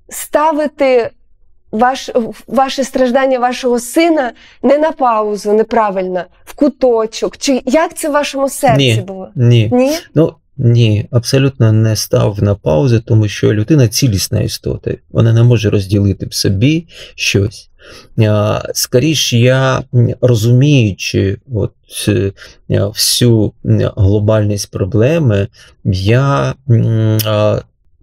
[0.08, 1.10] ставити
[1.72, 2.10] ваш,
[2.46, 7.36] ваше страждання вашого сина не на паузу, неправильно, в куточок?
[7.36, 9.28] Чи як це в вашому серці ні, було?
[9.34, 9.70] Ні.
[9.72, 9.92] Ні?
[10.14, 14.94] Ну, Ні, абсолютно не став на паузу, тому що людина цілісна істота.
[15.10, 17.70] Вона не може розділити в собі щось.
[18.74, 19.82] Скоріш я
[20.20, 21.72] розуміючи от,
[22.08, 22.32] е,
[22.68, 23.52] всю
[23.96, 25.48] глобальність проблеми,
[25.84, 26.54] я,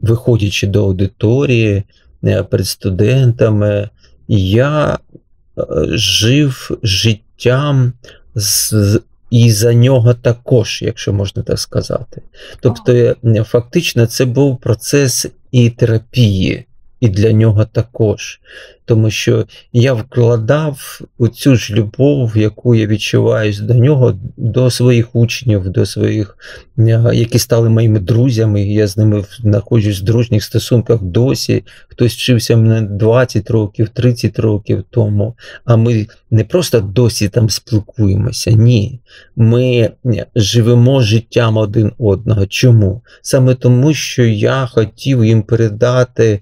[0.02, 1.84] виходячи до аудиторії
[2.24, 3.90] е, перед студентами,
[4.28, 4.98] я
[5.58, 7.94] е, жив життям
[8.36, 12.22] з, і за нього також, якщо можна так сказати.
[12.60, 16.66] Тобто, фактично, це був процес і терапії,
[17.02, 18.40] і для нього також.
[18.86, 21.02] Тому що я вкладав
[21.34, 26.38] цю ж любов, яку я відчуваю до нього, до своїх учнів, до своїх,
[26.80, 28.64] е, які стали моїми друзями.
[28.64, 31.64] Я з ними знаходжусь в дружніх стосунках досі.
[31.88, 35.36] Хтось вчився мене 20 років, 30 років тому.
[35.66, 38.52] А ми не просто досі там спілкуємося.
[38.52, 39.00] Ні.
[39.36, 42.46] Ми е, живемо життям один одного.
[42.46, 43.02] Чому?
[43.22, 46.40] Саме тому, що я хотів їм передати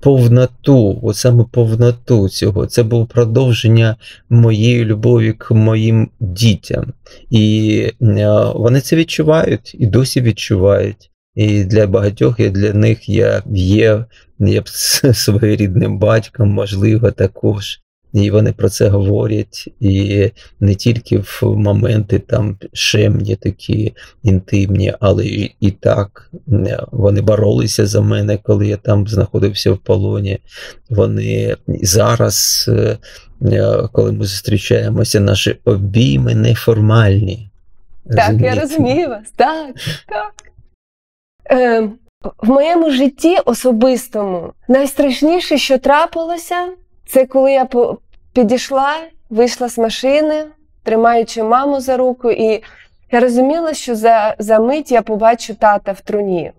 [0.00, 2.66] повноту, от саме повноту цього.
[2.66, 3.96] Це було продовження
[4.30, 6.92] моєї любові к моїм дітям.
[7.30, 11.10] І е, вони це відчувають і досі відчувають.
[11.34, 14.04] І для багатьох і для них я є,
[14.38, 14.62] я
[15.14, 17.80] своєрідним батьком, можливо, також.
[18.12, 25.26] І вони про це говорять, і не тільки в моменти там шемні такі інтимні, але
[25.26, 26.30] і, і так
[26.92, 30.38] вони боролися за мене, коли я там знаходився в полоні.
[30.90, 32.98] Вони зараз, е,
[33.42, 37.50] е, коли ми зустрічаємося, наші обійми неформальні.
[38.10, 39.30] Так, я розумію вас.
[39.36, 39.74] Так,
[40.08, 40.32] так.
[41.50, 41.90] Е,
[42.38, 46.68] в моєму житті особистому найстрашніше, що трапилося,
[47.06, 47.68] це коли я
[48.34, 48.94] підійшла,
[49.30, 50.44] вийшла з машини,
[50.82, 52.62] тримаючи маму за руку, і
[53.12, 56.52] я розуміла, що за, за мить я побачу тата в труні.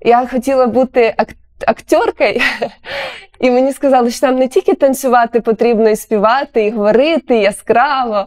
[0.00, 1.34] Я хотіла бути ак-
[1.66, 2.40] акторкою,
[3.40, 8.26] і мені сказали, що там не тільки танцювати потрібно і співати, і говорити яскраво,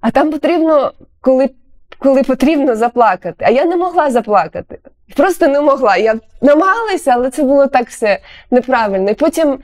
[0.00, 1.50] а там потрібно, коли
[1.98, 3.44] коли потрібно заплакати.
[3.48, 4.78] А я не могла заплакати.
[5.16, 5.96] Просто не могла.
[5.96, 8.18] Я намагалася, але це було так все
[8.50, 9.10] неправильно.
[9.10, 9.58] І потім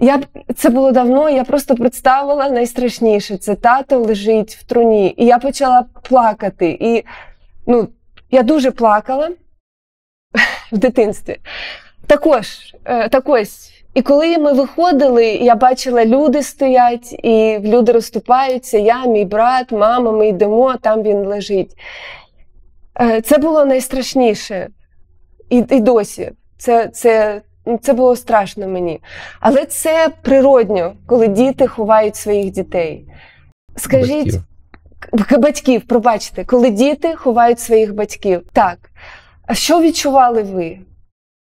[0.00, 0.20] я
[0.56, 3.36] це було давно, я просто представила найстрашніше.
[3.36, 5.14] Це тато лежить в труні.
[5.16, 6.78] І я почала плакати.
[6.80, 7.04] І
[7.66, 7.88] ну,
[8.30, 9.30] я дуже плакала
[10.72, 11.36] в дитинстві.
[12.06, 12.46] Також,
[12.84, 13.70] е, так ось.
[13.94, 18.78] І коли ми виходили, я бачила, люди стоять, і люди розступаються.
[18.78, 21.74] Я, мій брат, мама, ми йдемо, там він лежить.
[23.00, 24.68] Е, Це було найстрашніше.
[25.50, 26.32] І, і досі.
[26.58, 27.42] Це, це,
[27.78, 29.00] це було страшно мені.
[29.40, 33.04] Але це природньо, коли діти ховають своїх дітей.
[33.76, 34.26] Скажіть,
[35.12, 35.40] Батьків.
[35.40, 38.42] Батьків, пробачте, коли діти ховають своїх батьків.
[38.52, 38.78] Так.
[39.46, 40.78] А що відчували ви?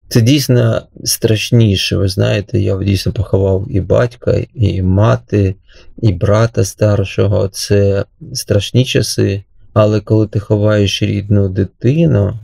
[0.08, 1.96] Це дійсно страшніше.
[1.96, 5.54] Ви знаєте, я дійсно поховав і батька, і мати,
[6.02, 7.48] і брата старшого.
[7.48, 9.42] Це страшні часи.
[9.74, 12.38] Але коли ти ховаєш рідну дитину,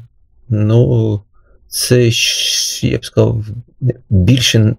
[0.49, 1.21] ну
[1.69, 2.11] це
[2.83, 3.45] я б сказав,
[4.11, 4.77] більше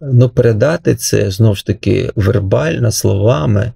[0.00, 3.72] ну, передати це знову ж таки вербально, словами,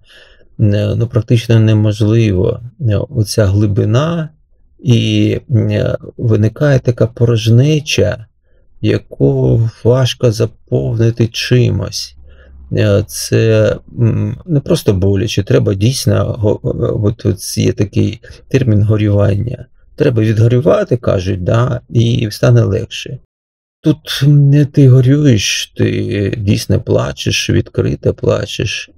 [0.58, 2.60] ну, практично неможливо.
[3.08, 4.28] Оця глибина,
[4.82, 8.26] і е, виникає така порожнеча,
[8.80, 12.16] яку важко заповнити чимось.
[12.72, 13.76] Е, Це
[14.46, 16.38] не просто боляче, треба дійсно,
[17.02, 19.66] от, от є такий термін горювання.
[19.96, 23.18] Треба відгорювати, кажуть, да, і стане легше.
[23.82, 28.90] Тут не ти горюєш, ти дійсно плачеш, відкрито плачеш,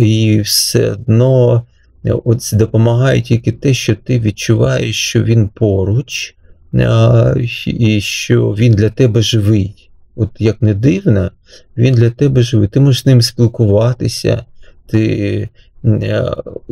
[0.00, 1.62] і все одно
[2.04, 6.34] от допомагає тільки те, що ти відчуваєш, що він поруч,
[7.66, 9.90] і що він для тебе живий.
[10.16, 11.30] От як не дивно,
[11.76, 12.68] він для тебе живий.
[12.68, 14.44] Ти можеш з ним спілкуватися,
[14.86, 15.48] ти,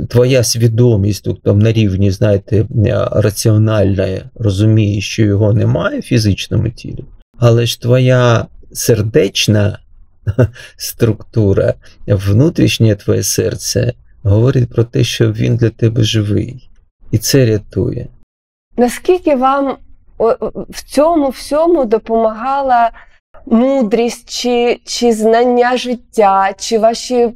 [0.09, 2.67] твоя свідомість тут, на рівні, знаєте, е,
[3.13, 7.05] раціональна розуміє, що його немає в фізичному тілі,
[7.39, 9.79] але ж твоя сердечна
[10.77, 11.75] структура,
[12.07, 16.69] внутрішнє твоє серце говорить про те, що він для тебе живий.
[17.11, 18.07] І це рятує.
[18.77, 19.77] Наскільки вам
[20.69, 22.91] в цьому всьому допомагала
[23.47, 27.29] мудрість чи, чи знання життя, чи ваші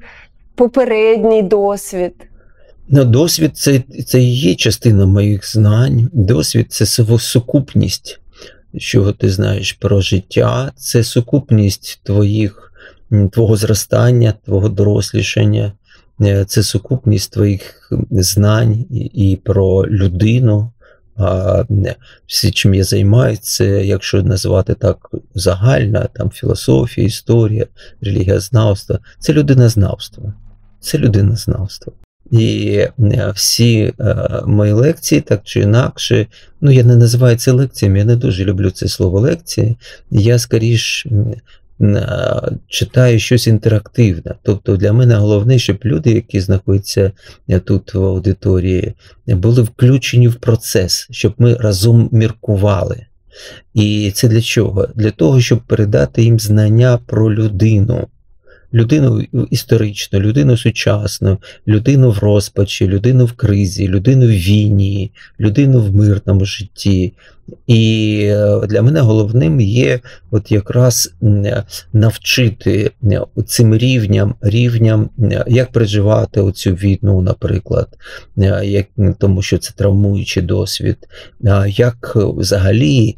[0.57, 2.13] попередній досвід?
[2.89, 6.11] Ну, досвід це, це і є частина моїх знань.
[6.13, 6.87] Досвід це
[7.19, 8.21] сукупність,
[8.77, 12.73] що ти знаєш про життя, це сукупність твоїх,
[13.33, 15.73] твого зростання, твого дорослішання,
[16.21, 20.71] Е, це сукупність твоїх знань і, про людину,
[21.19, 21.65] А
[22.27, 27.67] все, чим я займаюся, якщо назвати так загальна, там філософія, історія,
[28.01, 30.33] релігіознавство, це людинознавство.
[30.81, 31.93] Це людинознавство.
[32.31, 32.81] І
[33.35, 33.93] всі
[34.47, 36.27] мої лекції, так чи інакше,
[36.61, 39.77] ну я не називаю це лекціями, я не дуже люблю це слово лекції.
[40.11, 41.07] Я скоріш
[42.69, 44.35] читаю щось інтерактивне.
[44.43, 47.13] Тобто для мене головне, щоб люди, які знаходяться
[47.49, 48.95] е, тут в аудиторії,
[49.27, 53.07] були включені в процес, щоб ми разом міркували.
[53.75, 54.89] І це для чого?
[54.95, 58.09] Для того, щоб передати їм знання про людину
[58.77, 65.95] людину історичну, людину сучасну, людину в розпачі, людину в кризі, людину в війні, людину в
[65.95, 67.13] мирному житті.
[67.67, 70.01] І е, для мене головним є
[70.31, 71.15] от якраз
[71.93, 72.91] навчити
[73.47, 75.11] цим рівням, рівням,
[75.47, 77.89] як переживати оцю війну, наприклад,
[78.63, 78.87] як,
[79.19, 80.97] тому що це травмуючий досвід,
[81.67, 83.17] як взагалі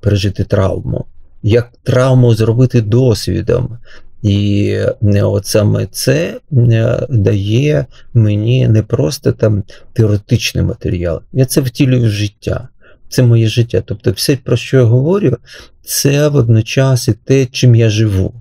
[0.00, 1.04] пережити травму.
[1.42, 3.78] Як травму зробити досвідом,
[4.22, 4.68] і
[5.02, 9.62] е, от саме це е, дає мені не просто там
[9.92, 12.68] теоретичний матеріал, я це втілюю в життя.
[13.08, 13.82] Це моє життя.
[13.86, 15.36] Тобто, все, про що я говорю,
[15.84, 18.34] це водночас і те, чим я живу.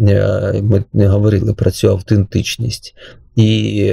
[0.00, 2.94] Е, ми не говорили про цю автентичність.
[3.36, 3.92] І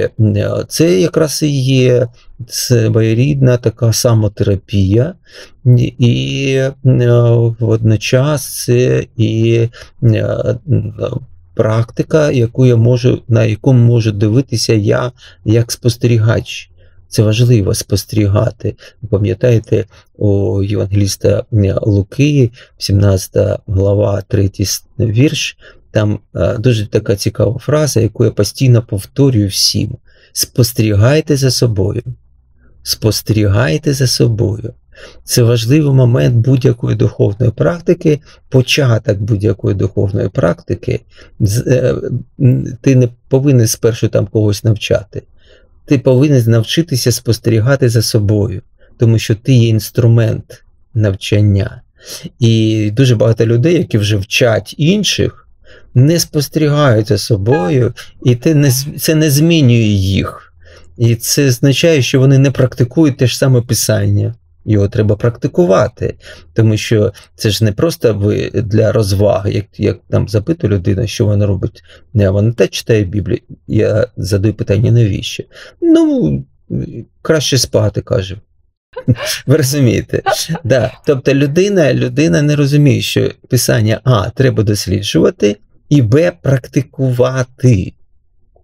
[0.68, 2.08] це якраз і є
[2.46, 5.14] своєрідна така самотерапія,
[5.98, 6.60] і
[7.58, 9.68] водночас це і
[11.54, 15.12] практика, яку я можу, на яку можу дивитися я
[15.44, 16.68] як спостерігач.
[17.08, 18.74] Це важливо спостерігати.
[19.10, 19.84] Пам'ятаєте,
[20.16, 21.44] у Євангеліста
[21.82, 24.50] Луки, 17 глава, 3
[24.98, 25.56] вірш,
[25.92, 29.96] там е, дуже така цікава фраза, яку я постійно повторюю всім:
[30.32, 32.02] спостерігайте за собою.
[32.82, 34.74] Спостерігайте за собою.
[35.24, 41.00] Це важливий момент будь-якої духовної практики, початок будь-якої духовної практики.
[41.66, 41.94] Е,
[42.80, 45.22] ти не повинен спершу там когось навчати.
[45.86, 48.62] Ти повинен навчитися спостерігати за собою,
[48.98, 50.64] тому що ти є інструмент
[50.94, 51.82] навчання.
[52.38, 55.41] І дуже багато людей, які вже вчать інших,
[55.94, 60.52] не спостерігають за собою, і це не, це не змінює їх.
[60.98, 64.34] І це означає, що вони не практикують те ж саме писання.
[64.64, 66.14] Його треба практикувати,
[66.54, 71.26] тому що це ж не просто ви для розваги, як як там запитує людина, що
[71.26, 71.82] вона робить.
[72.14, 73.40] Не, вона теж читає Біблію.
[73.66, 75.42] Я задаю питання, навіщо?
[75.80, 76.44] Ну,
[77.22, 78.36] краще спати, каже.
[79.46, 80.22] Ви розумієте?
[80.64, 80.92] Да.
[81.06, 85.56] Тобто людина людина не розуміє, що писання А треба досліджувати,
[85.92, 87.92] і Б практикувати.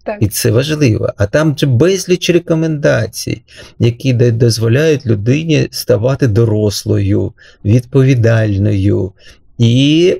[0.04, 0.16] Так.
[0.20, 1.12] І це важливо.
[1.16, 3.42] А там же безліч рекомендацій,
[3.78, 7.32] які дозволяють людині ставати дорослою,
[7.64, 9.12] відповідальною.
[9.58, 10.16] І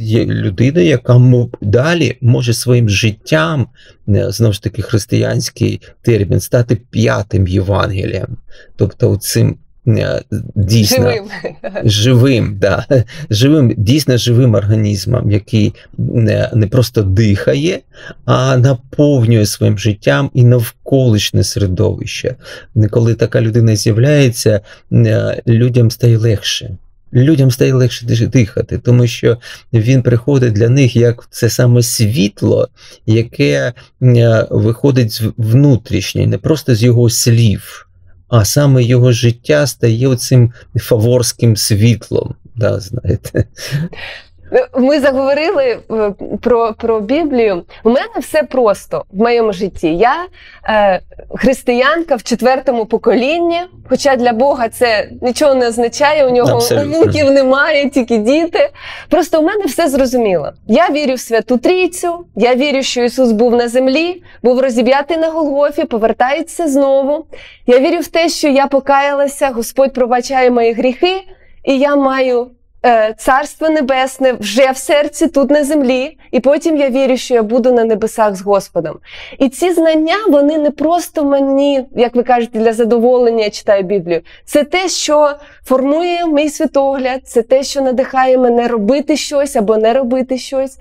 [0.00, 1.20] є людина, яка
[1.60, 3.66] далі може своїм життям,
[4.08, 8.36] е, знову ж таки, християнський термін, стати п'ятим Євангелієм.
[8.76, 9.63] Тобто, цим Е,
[10.54, 11.24] дійсно живим,
[11.84, 12.86] живим, да,
[13.30, 17.80] живим, дійсно живим організмом, який не, не просто дихає,
[18.24, 22.34] а наповнює своїм життям і навколишнє середовище.
[22.90, 24.60] Коли така людина з'являється,
[24.92, 26.76] е, людям стає легше.
[27.12, 29.38] Людям стає легше дихати, тому що
[29.72, 32.68] він приходить для них як це саме світло,
[33.06, 33.72] яке
[34.02, 37.88] е, виходить з внутрішнє, не просто з його слів
[38.34, 42.34] а саме його життя стає оцим фаворським світлом.
[42.56, 43.44] Да, знаєте.
[44.78, 47.62] Ми заговорили е, про про Біблію.
[47.84, 49.96] У мене все просто в моєму житті.
[49.96, 50.14] Я
[50.68, 51.00] е,
[51.34, 57.90] християнка в четвертому поколінні, хоча для Бога це нічого не означає, у нього онуків немає,
[57.90, 58.70] тільки діти.
[59.08, 60.52] Просто у мене все зрозуміло.
[60.66, 65.28] Я вірю в Святу Трійцю, я вірю, що Ісус був на землі, був розіб'ятий на
[65.30, 67.26] Голгофі, повертається знову.
[67.66, 71.22] Я вірю в те, що я покаялася, Господь пробачає мої гріхи,
[71.64, 72.50] і я маю.
[72.84, 77.42] Е, Царство Небесне вже в серці, тут на землі, і потім я вірю, що я
[77.42, 78.98] буду на небесах з Господом.
[79.38, 84.20] І ці знання, вони не просто мені, як ви кажете, для задоволення я читаю Біблію.
[84.44, 85.32] Це те, що
[85.64, 90.78] формує мій світогляд, це те, що надихає мене робити щось або не робити щось.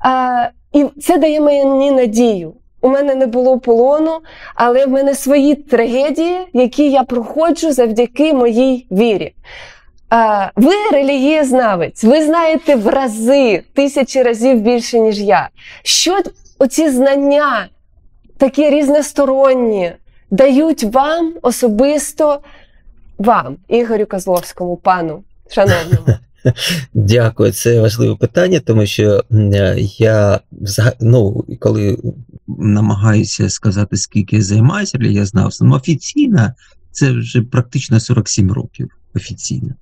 [0.00, 2.52] А, І це дає мені надію.
[2.80, 4.18] У мене не було полону,
[4.54, 9.34] але в мене свої трагедії, які я проходжу завдяки моїй вірі.
[10.56, 15.48] Ви релігієзнавець, ви знаєте в рази, тисячі разів більше, ніж я.
[15.82, 16.18] Що
[16.58, 17.68] оці знання,
[18.36, 19.92] такі різносторонні,
[20.30, 22.40] дають вам особисто
[23.18, 26.06] вам, Ігорю Козловському, пану шановному?
[26.94, 29.24] Дякую, це важливе питання, тому що
[29.98, 30.40] я
[31.00, 31.98] ну, коли
[32.46, 36.52] намагаюся сказати, скільки я займаюся релігієзнавством, ну, офіційно
[36.90, 39.74] це вже практично 47 років офіційно.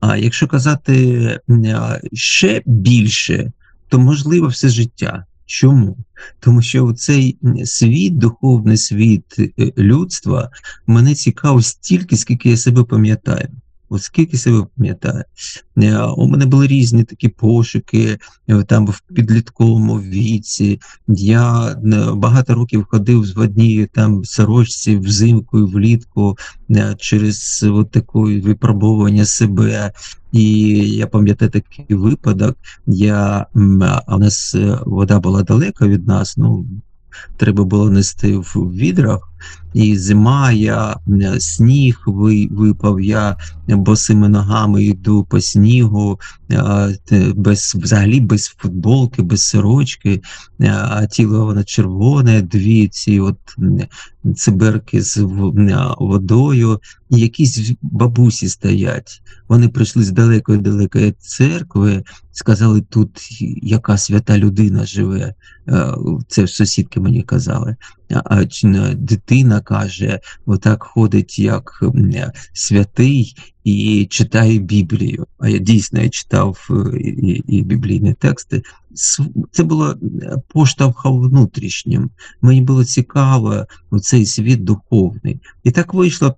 [0.00, 1.40] А якщо казати
[2.12, 3.52] ще більше,
[3.88, 5.24] то можливо все життя.
[5.46, 5.96] Чому?
[6.40, 10.50] Тому що цей світ, духовний світ е, людства,
[10.86, 13.48] мене цікавив стільки, скільки я себе пам'ятаю.
[13.88, 15.24] От скільки себе пам'ятаю.
[15.78, 18.18] Е, У мене були різні такі пошуки
[18.48, 20.80] е, там в підлітковому віці.
[21.08, 26.36] Я е, багато років ходив в одній там сорочці взимку і влітку
[26.98, 29.92] через от таке випробовування себе.
[30.32, 30.58] І
[30.90, 32.56] я пам'ятаю такий випадок.
[32.86, 33.46] Я,
[34.08, 34.56] у нас
[34.86, 36.66] вода була далеко від нас, ну
[37.36, 39.32] треба було нести в відрах.
[39.74, 40.96] І зима, я
[41.38, 42.02] сніг
[42.50, 43.36] випав, я
[43.68, 46.20] босими ногами йду по снігу,
[47.34, 50.22] без, взагалі без футболки, без сорочки,
[50.60, 53.38] а тіло воно червоне, дві ці от
[54.36, 55.16] циберки з
[55.98, 56.80] водою,
[57.10, 59.22] якісь бабусі стоять.
[59.48, 63.10] Вони прийшли з далекої далекої церкви, сказали, тут
[63.62, 65.34] яка свята людина живе.
[65.68, 65.94] Е,
[66.28, 67.76] Це сусідки мені казали.
[68.94, 71.82] Дитина каже, отак ходить як
[72.52, 75.26] святий і читає Біблію.
[75.38, 78.62] А я дійсно я читав е, і, і біблійні тексти.
[79.50, 79.96] Це було е,
[80.48, 82.10] поштовхом внутрішнім.
[82.42, 83.66] Мені було цікаво
[84.02, 85.40] цей світ духовний.
[85.64, 86.34] І так вийшло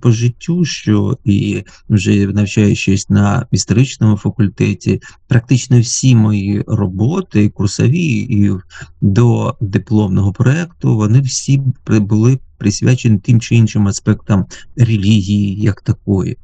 [0.00, 8.52] по, життю, що і вже навчаючись на історичному факультеті, практично всі мої роботи, курсові і
[9.00, 14.46] до дипломного проекту, вони всі були присвячені тим чи іншим аспектам
[14.76, 16.36] релігії як такої.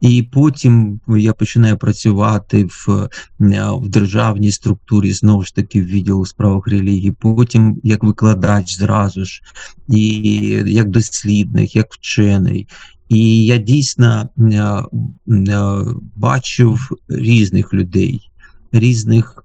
[0.00, 3.08] І потім я починаю працювати в,
[3.40, 8.76] е, в державній структурі, знову ж таки, в відділу у справах релігії, потім як викладач
[8.76, 9.42] зразу ж,
[9.88, 10.20] і
[10.66, 12.66] як дослідник, як вчений.
[13.08, 14.82] І я дійсно е,
[15.28, 15.84] е,
[16.16, 18.30] бачив різних людей,
[18.72, 19.42] різних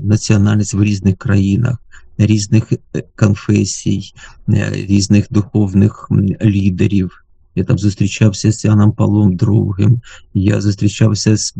[0.00, 1.78] національностей в різних країнах,
[2.18, 4.12] різних е, конфесій,
[4.48, 6.08] е, різних духовних
[6.42, 7.24] лідерів.
[7.56, 10.00] Я там зустрічався з Іоанном Павлом II,
[10.34, 11.54] я зустрічався з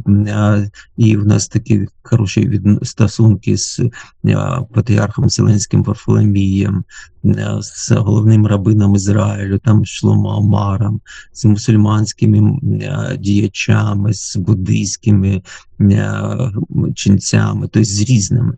[0.96, 3.80] і в нас такі хороші відно- стосунки з
[4.74, 6.84] патріархом Вселенським Варфоломієм,
[7.60, 11.00] з головним рабином Ізраїлю, там Шломо Омаром,
[11.32, 12.58] з мусульманськими
[13.18, 15.42] діячами, з буддийськими
[15.80, 16.50] а,
[16.94, 18.56] ченцями, тобто з різними.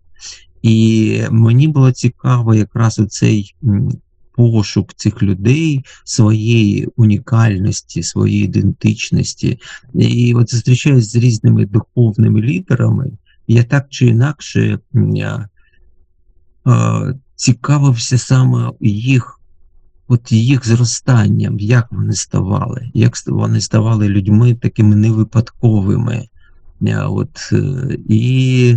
[0.66, 3.92] І мені було цікаво якраз оцей м,
[4.36, 9.58] пошук цих людей, своєї унікальності, своєї ідентичності.
[9.94, 13.10] І от зустрічаюсь з різними духовними лідерами,
[13.48, 14.78] я так чи інакше
[15.14, 15.48] я,
[16.66, 19.32] е, цікавився саме їх.
[20.08, 26.28] От їх зростанням, як вони ставали, як вони ставали людьми такими невипадковими.
[26.82, 28.76] Е, От, е, і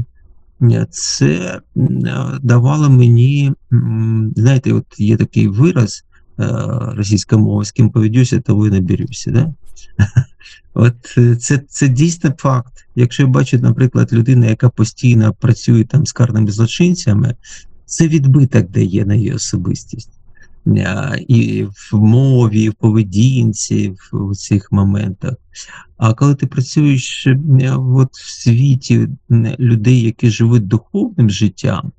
[0.89, 3.53] це е, давало мені,
[4.35, 6.05] знаєте, от є такий вираз
[6.95, 9.31] російська мова, з ким поведюся, того і наберюся.
[9.31, 9.53] Да?
[10.73, 12.87] От е, це, це дійсно факт.
[12.95, 17.35] Якщо я бачу, наприклад, людина, яка постійно працює там з карними злочинцями,
[17.85, 20.18] це відбиток дає на її особистість.
[20.77, 25.33] Е, І в мові, в поведінці, в цих моментах.
[25.97, 27.37] А коли ти працюєш е,
[27.75, 29.07] от в світі
[29.59, 31.91] людей, які живуть духовним життям,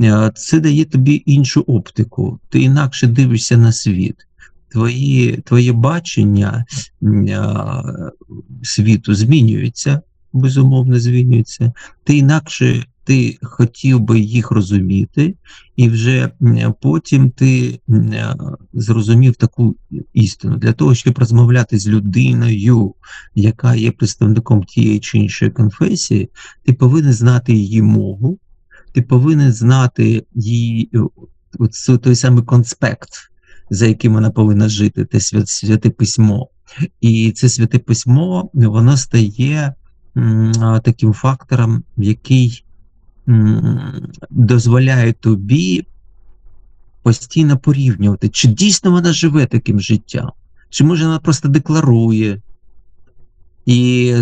[0.00, 2.40] е, це дає тобі іншу оптику.
[2.48, 4.16] Ти інакше дивишся на світ.
[4.70, 6.64] Твої, твоє бачення
[8.62, 10.00] світу змінюється,
[10.32, 11.72] безумовно, змінюється.
[12.04, 15.34] Ти інакше ти хотів би їх розуміти,
[15.76, 16.30] і вже
[16.80, 18.34] потім ти е,
[18.72, 19.76] зрозумів таку
[20.12, 22.94] істину для того, щоб розмовляти з людиною,
[23.34, 26.30] яка є представником тієї чи іншої конфесії,
[26.64, 28.38] ти повинен знати її мову,
[28.94, 33.10] ти повинен знати її е, той самий конспект,
[33.70, 36.48] за яким вона повинна жити, те святе письмо.
[37.00, 39.74] І це святе письмо воно стає
[40.82, 42.64] таким фактором, який
[44.30, 45.86] дозволяє тобі
[47.02, 50.30] постійно порівнювати, чи дійсно вона живе таким життям,
[50.70, 52.40] чи може вона просто декларує.
[53.66, 54.14] І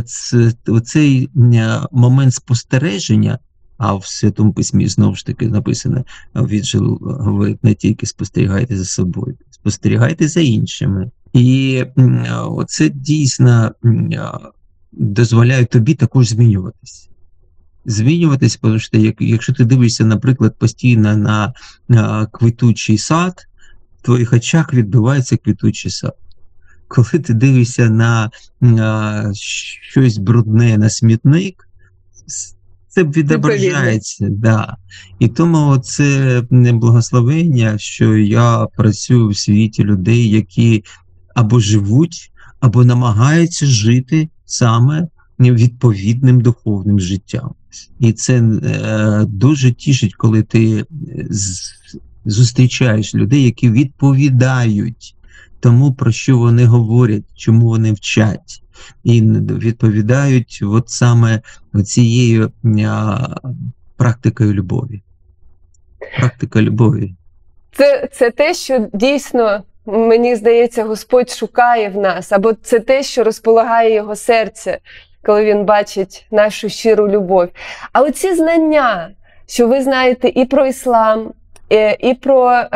[0.84, 3.38] це, е, момент спостереження,
[3.78, 6.04] а в Святому Письмі знову ж таки написано,
[6.34, 11.10] віджил говорить не тільки спостерігайте за собою, спостерігайте за іншими.
[11.32, 13.72] І м, оце дійсно
[14.92, 17.08] дозволяє тобі також змінюватись.
[17.86, 21.52] Змінюватись, тому що як, якщо ти дивишся, наприклад, постійно на,
[21.88, 23.46] на квітучий сад,
[23.98, 26.14] в твоїх очах відбувається квітучий сад.
[26.88, 28.30] Коли ти дивишся на,
[28.60, 31.68] на щось брудне на смітник,
[32.88, 34.26] це відображається.
[34.30, 34.76] Да.
[35.18, 40.84] І тому це не благословення, що я працюю в світі людей, які
[41.34, 45.08] або живуть, або намагаються жити саме
[45.40, 47.50] відповідним духовним життям.
[48.00, 50.84] І це е, дуже тішить, коли ти
[51.30, 51.72] з-
[52.24, 55.16] зустрічаєш людей, які відповідають
[55.60, 58.62] тому, про що вони говорять, чому вони вчать,
[59.04, 61.40] і відповідають от саме
[61.84, 62.52] цією
[62.86, 63.28] а,
[63.96, 65.02] практикою любові.
[66.18, 67.14] Практика любові.
[67.72, 73.24] Це, це те, що дійсно, мені здається, Господь шукає в нас, або це те, що
[73.24, 74.78] розполагає його серце,
[75.26, 77.48] коли він бачить нашу щиру любов.
[77.92, 79.10] А оці знання,
[79.46, 81.30] що ви знаєте і про іслам,
[81.72, 82.68] е, і про е,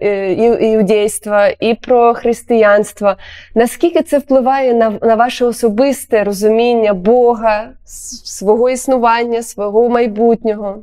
[0.00, 0.32] е,
[0.72, 3.14] іудейство, і про християнство,
[3.54, 7.68] наскільки це впливає на, на ваше особисте розуміння Бога,
[8.24, 10.82] свого існування, свого майбутнього?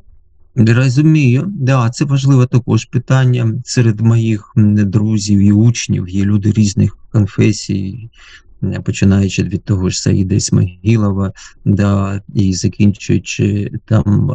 [0.56, 6.10] Розумію, да, це важливе також питання серед моїх друзів і учнів.
[6.10, 8.10] Є люди різних конфесій,
[8.84, 11.34] починаючи від того ж Саїда Ісмагілова,
[11.66, 14.32] да, і закінчуючи там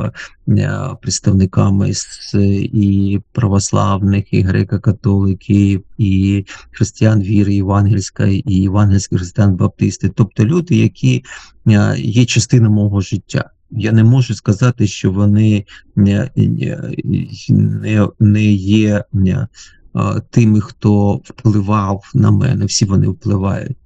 [0.49, 1.93] е, представниками
[2.73, 11.25] і православних, і греко-католиків, і християн віри євангельська, і євангельських християн-баптисти, тобто люди, які
[11.67, 13.51] е, є частиною мого життя.
[13.71, 15.65] Я не можу сказати, що вони
[15.97, 16.31] не,
[18.21, 19.05] не, є
[20.31, 22.65] тими, хто впливав на мене.
[22.65, 23.77] Всі вони впливають.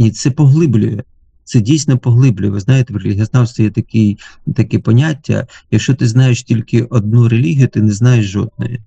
[0.00, 1.02] І це поглиблює.
[1.44, 2.50] Це дійсно поглиблює.
[2.50, 4.18] Ви знаєте, в релігієзнавстві є такий,
[4.56, 8.80] таке поняття: якщо ти знаєш тільки одну релігію, ти не знаєш жодної.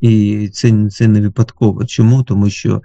[0.00, 1.84] І це, це не випадково.
[1.84, 2.22] Чому?
[2.22, 2.82] Тому що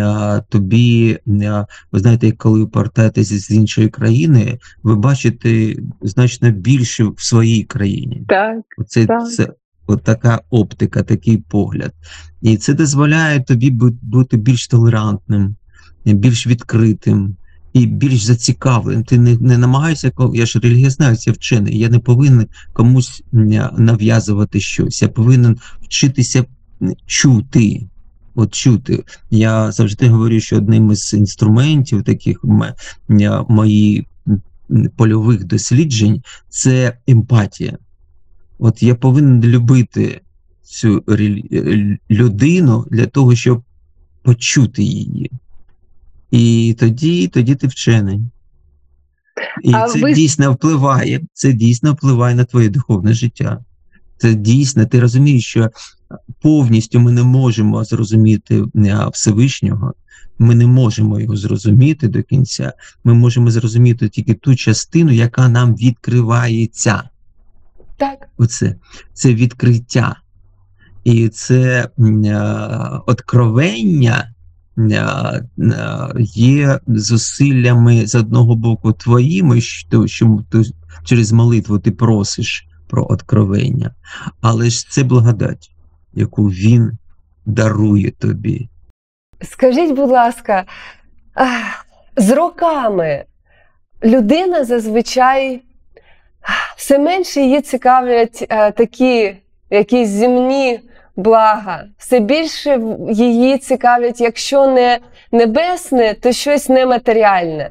[0.00, 7.04] а, тобі, а, ви знаєте, коли ви повертаєтеся з іншої країни, ви бачите значно більше
[7.04, 8.22] в своїй країні.
[8.28, 8.60] Так.
[8.78, 9.30] Оце Так.
[9.30, 9.52] це
[9.86, 11.92] от така оптика, такий погляд.
[12.42, 13.70] І це дозволяє тобі
[14.02, 15.56] бути більш толерантним,
[16.14, 17.36] більш відкритим
[17.72, 19.04] і більш зацікавленим.
[19.04, 23.22] Ти не, не намагаєшся, я ж релігієзнавець, я вчений, я не повинен комусь
[23.76, 25.02] нав'язувати щось.
[25.02, 26.44] Я повинен вчитися
[27.06, 27.86] чути.
[28.34, 29.04] От чути.
[29.30, 32.64] Я завжди говорю, що одним із інструментів таких м-
[33.48, 34.06] мої
[34.96, 37.78] польових досліджень це емпатія.
[38.58, 40.20] От я повинен любити
[40.62, 43.62] цю е, людину для того, щоб
[44.22, 45.30] почути її.
[46.30, 48.20] І тоді, тоді ти вчений.
[49.62, 53.64] І А це ви- дійсно впливає, це дійсно впливає на твоє духовне життя.
[54.18, 55.70] Це дійсно, ти розумієш, що
[56.42, 59.94] повністю ми не можемо зрозуміти е, Всевишнього,
[60.38, 62.72] ми не можемо його зрозуміти до кінця.
[63.04, 67.02] Ми можемо зрозуміти тільки ту частину, яка нам відкривається.
[67.96, 68.28] Так.
[68.36, 68.76] Оце
[69.12, 70.16] це відкриття.
[71.04, 72.36] І це е,
[73.06, 74.34] откровення
[76.18, 80.62] є зусиллями з одного боку твоїми, що, що ти
[81.04, 83.94] через молитву ти просиш про откровення,
[84.40, 85.70] але ж це благодать,
[86.14, 86.98] яку він
[87.46, 88.68] дарує тобі.
[89.42, 90.64] Скажіть, будь ласка,
[92.16, 93.24] з роками
[94.04, 95.62] людина зазвичай
[96.76, 99.36] все менше її цікавлять е, такі
[99.70, 100.80] якісь земні
[101.16, 104.98] блага, все більше її цікавлять, якщо не
[105.32, 107.70] небесне, то щось нематеріальне.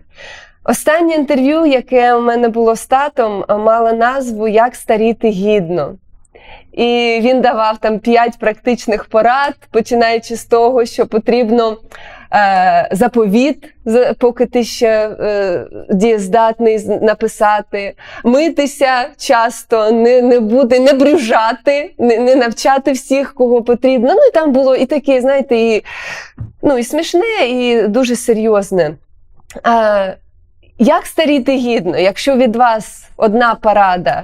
[0.64, 5.96] Останнє інтерв'ю, яке у мене було з татом, мало назву Як старіти гідно.
[6.74, 11.78] І він давав там п'ять практичних порад, починаючи з того, що потрібно
[12.36, 13.74] е, заповіт,
[14.20, 22.36] поки ти ще е, дієздатний написати, митися часто, не, не буде, не брюжати, не, не
[22.36, 24.14] навчати всіх, кого потрібно.
[24.14, 25.84] Ну і там було і таке, знаєте, і,
[26.62, 28.92] ну, і смішне, і дуже серйозне.
[29.68, 30.18] Е,
[30.80, 34.24] як старіти гідно, якщо від вас одна порада?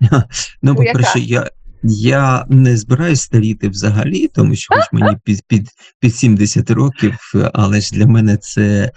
[0.12, 0.22] Ну,
[0.62, 1.46] Ну, по-перше, я,
[1.82, 5.68] я не збираюсь старіти взагалі, тому що хоч мені під, під,
[6.00, 7.14] під 70 років,
[7.52, 8.92] але ж для мене це,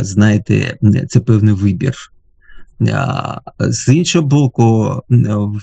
[0.00, 1.94] знаєте, це певний вибір.
[3.60, 5.00] З іншого боку,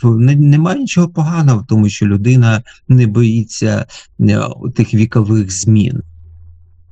[0.04, 3.86] немає нічого поганого в тому, що людина не боїться
[4.76, 6.02] тих вікових змін.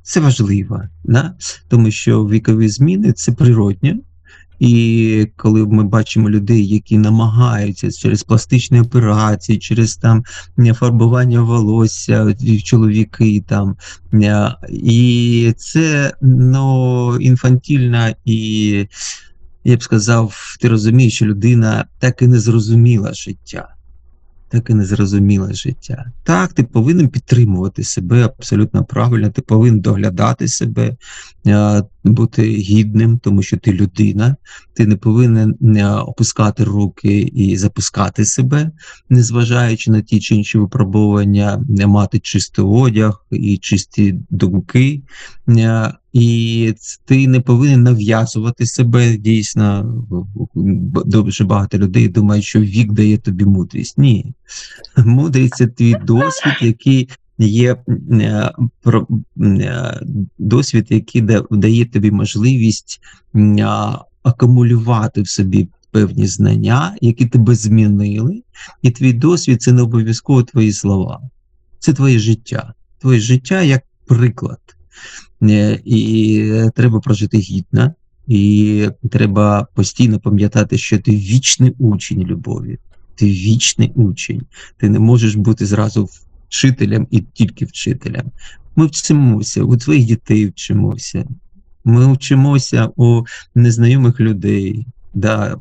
[0.04, 1.34] це важливо, да?
[1.68, 3.94] тому що вікові зміни це природньо.
[4.60, 10.24] І коли ми бачимо людей, які намагаються через пластичні операції, через там
[10.58, 13.76] не, фарбування волосся, чоловіки там,
[14.70, 18.88] і це ну, інфантільна і
[19.64, 23.76] я б сказав, ти розумієш, що людина так і не зрозуміла життя.
[24.52, 26.12] Так і не зрозуміла життя.
[26.24, 30.96] Так, ти повинен підтримувати себе абсолютно правильно, ти повинен доглядати себе,
[31.48, 34.36] е, бути гідним, тому що ти людина,
[34.74, 38.72] ти не повинен е, опускати руки і запускати себе,
[39.10, 45.02] незважаючи на ті чи інші випробування, мати чистий одяг і чисті думки.
[46.16, 46.74] Е, І
[47.06, 49.96] ти не повинен нав'язувати себе дійсно.
[51.06, 53.98] Дуже багато людей думають, що вік дає тобі мудрість.
[53.98, 54.34] Ні.
[54.98, 58.52] Мудрість це твій досвід, який є е,
[59.42, 60.00] е,
[60.38, 63.02] досвід, який дає тобі можливість
[64.24, 68.44] акумулювати в собі певні знання, які тебе змінили,
[68.82, 71.22] і твій досвід це не обов'язково твої слова.
[71.80, 72.74] Це твоє життя.
[73.00, 74.60] Твоє життя як приклад.
[75.44, 77.94] Е, І треба прожити гідно,
[78.28, 82.78] і треба постійно пам'ятати, що ти вічний учень любові.
[83.16, 84.42] Ти вічний учень.
[84.78, 86.10] Ти не можеш бути зразу
[86.48, 88.32] вчителем і тільки вчителем.
[88.76, 91.26] Ми вчимося, у твоїх дітей вчимося.
[91.84, 93.24] Ми вчимося у
[93.56, 94.86] незнайомих людей.
[95.14, 95.58] Да,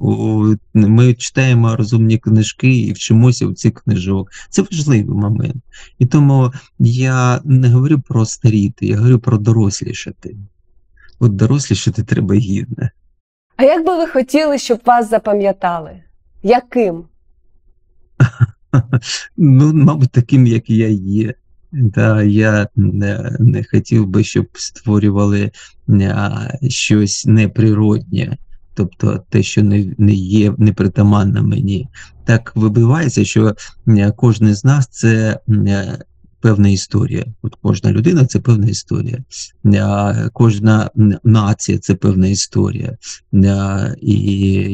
[0.74, 4.30] ми читаємо розумні книжки і вчимося у цих книжок.
[4.51, 5.64] Це важливий момент.
[5.99, 10.36] І тому я не говорю про старіти, я говорю про дорослішати.
[11.18, 12.88] От дорослішати треба гідно.
[13.57, 16.03] А як би ви хотіли, щоб вас запам'ятали?
[16.42, 17.05] Яким?
[19.36, 21.34] Ну, мабуть, таким, як я є.
[21.94, 25.51] Та я не, не хотів би, щоб створювали
[26.01, 28.36] а, щось неприроднє,
[28.79, 31.89] тобто те, що не, не є непритаманне мені.
[32.24, 33.55] Так вибивається, що
[34.16, 35.41] кожен з нас це
[36.41, 37.26] певна історія.
[37.43, 39.18] От кожна людина це певна історія.
[40.33, 40.91] Кожна
[41.24, 42.97] нація це певна історія.
[44.01, 44.16] І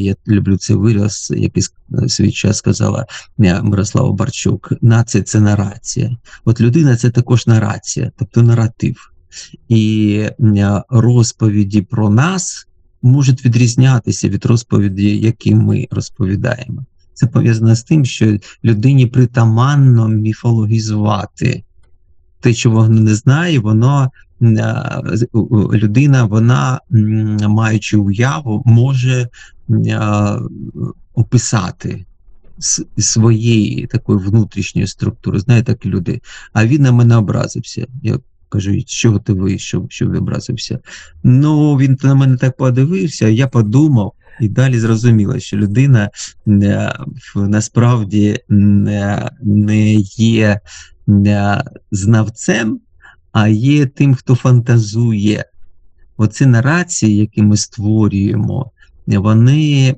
[0.04, 1.62] я люблю цей вираз, який
[2.08, 3.06] свій час сказала
[3.40, 4.72] е, Мирослава Барчук.
[4.80, 6.16] Нація це нарація.
[6.44, 9.10] От людина це також нарація, тобто наратив.
[9.68, 12.66] І е, розповіді про нас
[13.04, 16.84] можуть відрізнятися від розповіді, які ми розповідаємо.
[17.14, 21.62] Це пов'язано з тим, що людині притаманно міфологізувати.
[22.40, 24.10] Те, що вона не знає, воно
[24.42, 24.92] е,
[25.72, 26.80] людина, вона,
[27.48, 29.28] маючи уяву, може
[29.70, 30.00] е,
[31.14, 32.04] описати
[32.98, 35.40] своєї такої внутрішньої структури.
[35.40, 36.20] Знаєте, так люди.
[36.52, 37.86] А він на мене образився.
[38.02, 38.18] Я
[38.54, 40.78] кажу, чого ти вийшов, що ви образився?
[41.22, 44.12] Ну, він на мене так подивився, я подумав.
[44.40, 46.10] І далі зрозуміло, що людина
[46.48, 46.92] е,
[47.36, 50.60] насправді не, не є
[51.08, 52.80] е, знавцем,
[53.32, 55.44] а є тим, хто фантазує.
[56.16, 58.70] Оці нарації, які ми створюємо,
[59.06, 59.96] вони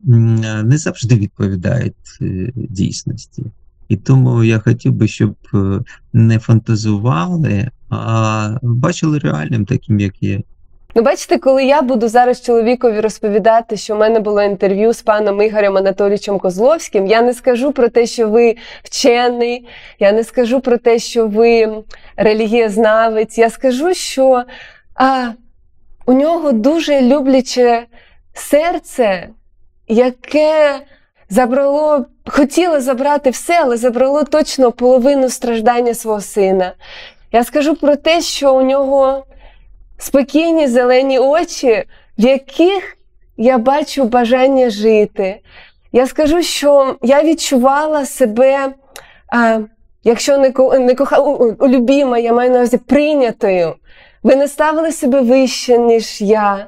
[0.64, 3.44] не завжди відповідають е, дійсності.
[3.88, 5.80] І тому я хотів би, щоб е,
[6.12, 10.40] не фантазували, а бачили реальним таким, як є.
[10.96, 15.42] Ну, бачите, коли я буду зараз чоловікові розповідати, що в мене було інтерв'ю з паном
[15.42, 19.68] Ігорем Анатолійовичем Козловським, я не скажу про те, що ви вчений,
[19.98, 21.74] я не скажу про те, що ви
[22.16, 23.38] релігієзнавець.
[23.38, 24.44] Я скажу, що
[24.94, 25.28] а,
[26.06, 27.86] у нього дуже любляче
[28.34, 29.28] серце,
[29.88, 30.80] яке
[31.30, 36.72] забрало, хотіло забрати все, але забрало точно половину страждання свого сина.
[37.36, 39.24] Я скажу про те, що у нього
[39.98, 41.84] спокійні зелені очі,
[42.18, 42.96] в яких
[43.36, 45.40] я бачу бажання жити.
[45.92, 48.68] Я скажу, що я відчувала себе,
[49.32, 49.60] а,
[50.04, 53.74] якщо не, не коха, у- у- у- любіма, я маю на увазі прийнятою.
[54.22, 56.66] Ви не ставили себе вище, ніж я.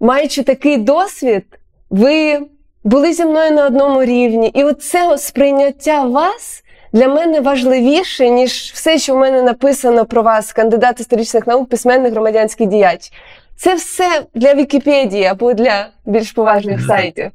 [0.00, 1.44] Маючи такий досвід,
[1.90, 2.40] ви
[2.84, 4.48] були зі мною на одному рівні.
[4.54, 6.62] І оце сприйняття вас
[6.92, 12.12] для мене важливіше, ніж все, що в мене написано про вас, кандидат історичних наук, письменник,
[12.12, 13.12] громадянський діяч.
[13.56, 17.30] Це все для Вікіпедії або для більш поважних сайтів.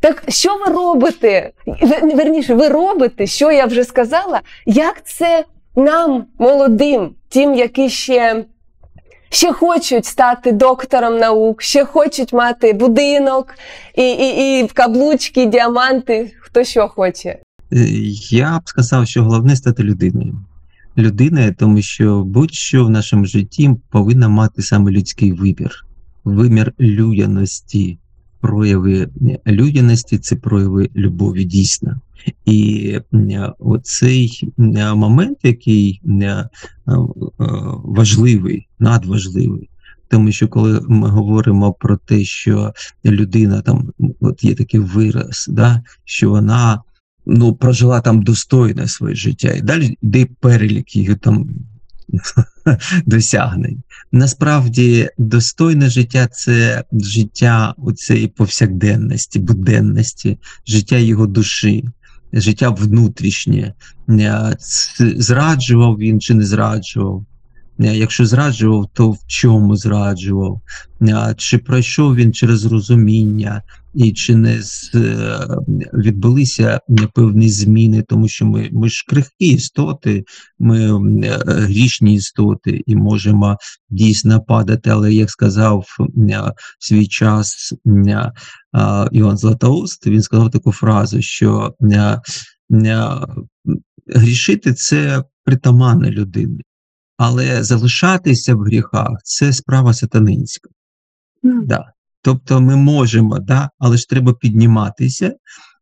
[0.00, 1.50] Так що ви робите?
[2.02, 5.44] Верніше, ви робите, що я вже сказала, як це
[5.76, 8.44] нам, молодим, тим, які ще,
[9.30, 13.54] ще хочуть стати доктором наук, ще хочуть мати будинок
[13.94, 17.38] і, і, і каблучки, діаманти, хто що хоче.
[17.74, 17.86] Е,
[18.30, 20.44] Я б сказав, що головне стати людиною.
[20.98, 25.86] людиною, тому що будь-що в нашому житті повинна мати саме людський вибір,
[26.24, 27.98] вимір людяності,
[28.40, 29.08] прояви
[29.46, 32.00] людяності це прояви любові дійсно.
[32.44, 32.98] І
[33.58, 34.52] оцей
[34.94, 36.48] момент, який е, е,
[37.84, 39.68] важливий, надважливий.
[40.08, 45.82] Тому що коли ми говоримо про те, що людина там, от є такий вираз, да,
[46.04, 46.82] що вона
[47.26, 51.48] ну, прожила там достойне своє життя, і далі йде перелік її там
[53.06, 53.82] досягнень.
[54.12, 61.84] Насправді, достойне життя це життя у цієї повсякденності, буденності, життя його душі,
[62.32, 63.74] життя внутрішнє.
[64.10, 64.56] Е,
[64.98, 67.26] Зраджував він чи не зраджував.
[67.80, 70.60] Е, Якщо зраджував, то в чому зраджував?
[71.02, 73.62] Е, Чи пройшов він через розуміння,
[73.94, 74.60] і чи не
[74.94, 75.38] е,
[75.94, 76.80] відбулися
[77.14, 80.24] певні зміни, тому що ми, ми ж крихкі істоти,
[80.58, 81.00] ми
[81.46, 83.56] грішні істоти і можемо
[83.90, 84.90] дійсно падати.
[84.90, 87.74] Але як сказав в свій час
[89.12, 91.74] Іван Златоуст, він сказав таку фразу, що
[94.14, 96.60] грішити це притаманне людини,
[97.16, 100.70] але залишатися в гріхах це справа сатанинська.
[101.44, 101.66] М.
[101.66, 101.84] Да.
[102.22, 105.34] Тобто ми можемо, да, але ж треба підніматися,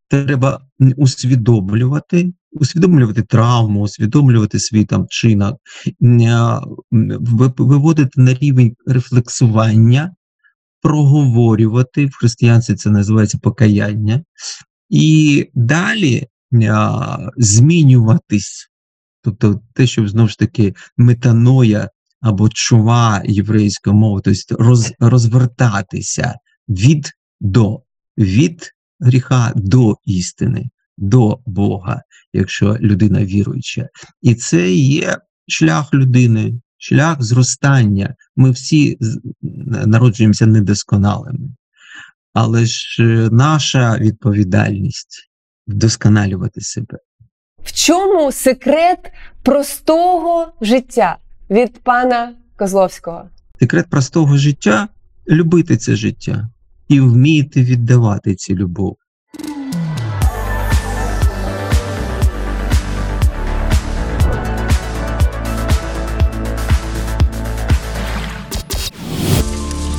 [0.08, 0.60] треба
[0.96, 5.56] усвідомлювати, усвідомлювати травму, усвідомлювати свій там чинок,
[6.90, 10.14] ви- виводити на рівень рефлексування,
[10.82, 14.24] проговорювати, в християнстві це називається покаяння,
[14.90, 16.26] і далі
[16.70, 18.71] а, змінюватись.
[19.22, 26.34] Тобто те, що знову ж таки метаноя або чува єврейською мовою, тобто роз, розвертатися
[26.68, 27.82] від до,
[28.18, 32.02] від гріха до істини, до Бога,
[32.32, 33.88] якщо людина віруюча.
[34.22, 35.18] І це є
[35.48, 38.14] шлях людини, шлях зростання.
[38.36, 38.98] Ми всі
[39.86, 41.48] народжуємося недосконалими.
[42.32, 45.30] Але ж е, наша відповідальність
[45.66, 46.98] вдосконалювати себе.
[47.64, 51.16] В чому секрет простого життя
[51.50, 53.22] від пана Козловського?
[53.60, 54.88] Секрет простого життя
[55.28, 56.48] любити це життя
[56.88, 58.96] і вміти віддавати цю любов.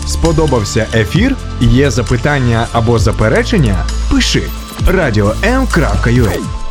[0.08, 1.36] Сподобався ефір?
[1.62, 3.86] Є запитання або заперечення?
[4.12, 4.44] Пиши
[4.88, 6.63] радіом.ua